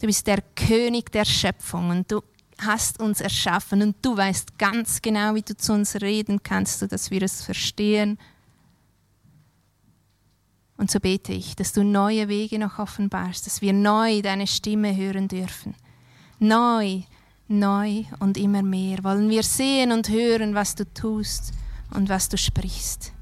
Du 0.00 0.06
bist 0.06 0.24
der 0.28 0.40
König 0.54 1.10
der 1.10 1.24
Schöpfung 1.24 1.90
und 1.90 2.12
du 2.12 2.22
hast 2.58 3.00
uns 3.00 3.20
erschaffen 3.20 3.82
und 3.82 3.96
du 4.00 4.16
weißt 4.16 4.56
ganz 4.56 5.02
genau, 5.02 5.34
wie 5.34 5.42
du 5.42 5.56
zu 5.56 5.72
uns 5.72 6.00
reden 6.00 6.44
kannst, 6.44 6.78
sodass 6.78 7.10
wir 7.10 7.22
es 7.22 7.42
verstehen. 7.42 8.20
Und 10.76 10.92
so 10.92 11.00
bete 11.00 11.32
ich, 11.32 11.56
dass 11.56 11.72
du 11.72 11.82
neue 11.82 12.28
Wege 12.28 12.60
noch 12.60 12.78
offenbarst, 12.78 13.46
dass 13.46 13.62
wir 13.62 13.72
neu 13.72 14.22
deine 14.22 14.46
Stimme 14.46 14.96
hören 14.96 15.26
dürfen 15.26 15.74
Neu, 16.40 17.02
neu 17.48 18.04
und 18.20 18.36
immer 18.36 18.62
mehr 18.62 19.02
wollen 19.02 19.28
wir 19.28 19.42
sehen 19.42 19.90
und 19.90 20.08
hören, 20.08 20.54
was 20.54 20.76
du 20.76 20.84
tust 20.94 21.52
und 21.92 22.08
was 22.08 22.28
du 22.28 22.38
sprichst. 22.38 23.12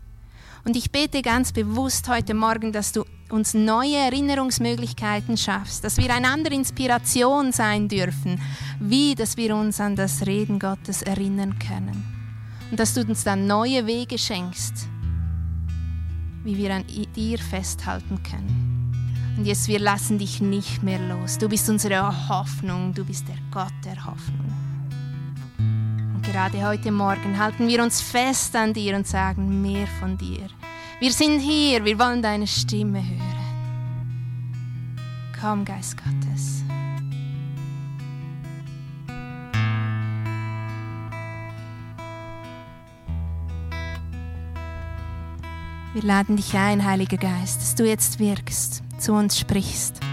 Und 0.67 0.77
ich 0.77 0.91
bete 0.91 1.23
ganz 1.23 1.51
bewusst 1.51 2.09
heute 2.09 2.35
Morgen, 2.35 2.73
dass 2.73 2.93
du 2.93 3.05
uns 3.31 3.55
neue 3.55 3.97
Erinnerungsmöglichkeiten 3.97 5.39
schaffst, 5.39 5.83
dass 5.83 5.97
wir 5.97 6.13
einander 6.13 6.53
Inspiration 6.53 7.53
sein 7.53 7.89
dürfen, 7.89 8.39
wie 8.81 9.15
dass 9.15 9.39
wir 9.39 9.57
uns 9.57 9.81
an 9.81 9.97
das 9.97 10.27
Reden 10.27 10.59
Gottes 10.59 11.01
erinnern 11.01 11.59
können. 11.59 12.05
Und 12.71 12.79
dass 12.79 12.93
du 12.93 13.01
uns 13.01 13.25
dann 13.25 13.47
neue 13.47 13.87
Wege 13.87 14.19
schenkst, 14.19 14.89
wie 16.45 16.59
wir 16.59 16.75
an 16.75 16.85
dir 17.15 17.39
festhalten 17.39 18.23
können. 18.23 18.76
Und 19.37 19.45
jetzt, 19.45 19.69
wir 19.69 19.79
lassen 19.79 20.19
dich 20.19 20.41
nicht 20.41 20.83
mehr 20.83 20.99
los. 20.99 21.37
Du 21.37 21.49
bist 21.49 21.69
unsere 21.69 22.29
Hoffnung, 22.29 22.95
du 22.95 23.05
bist 23.05 23.29
der 23.29 23.37
Gott 23.51 23.75
der 23.85 24.03
Hoffnung. 24.07 24.51
Und 25.59 26.23
gerade 26.23 26.67
heute 26.67 26.91
Morgen 26.91 27.39
halten 27.39 27.69
wir 27.69 27.83
uns 27.83 28.01
fest 28.01 28.57
an 28.57 28.73
dir 28.73 28.97
und 28.97 29.07
sagen 29.07 29.61
mehr 29.61 29.87
von 30.01 30.17
dir. 30.17 30.49
Wir 31.01 31.13
sind 31.13 31.41
hier, 31.41 31.85
wir 31.85 31.99
wollen 31.99 32.23
deine 32.23 32.47
Stimme 32.47 33.03
hören. 33.07 33.37
Komm, 35.39 35.67
Geist 35.67 35.99
Gottes. 35.99 36.63
Wir 45.93 46.03
laden 46.03 46.37
dich 46.37 46.55
ein, 46.57 46.85
Heiliger 46.85 47.19
Geist, 47.19 47.61
dass 47.61 47.75
du 47.75 47.87
jetzt 47.87 48.19
wirkst 48.19 48.86
zu 48.99 49.13
uns 49.13 49.39
sprichst. 49.39 50.06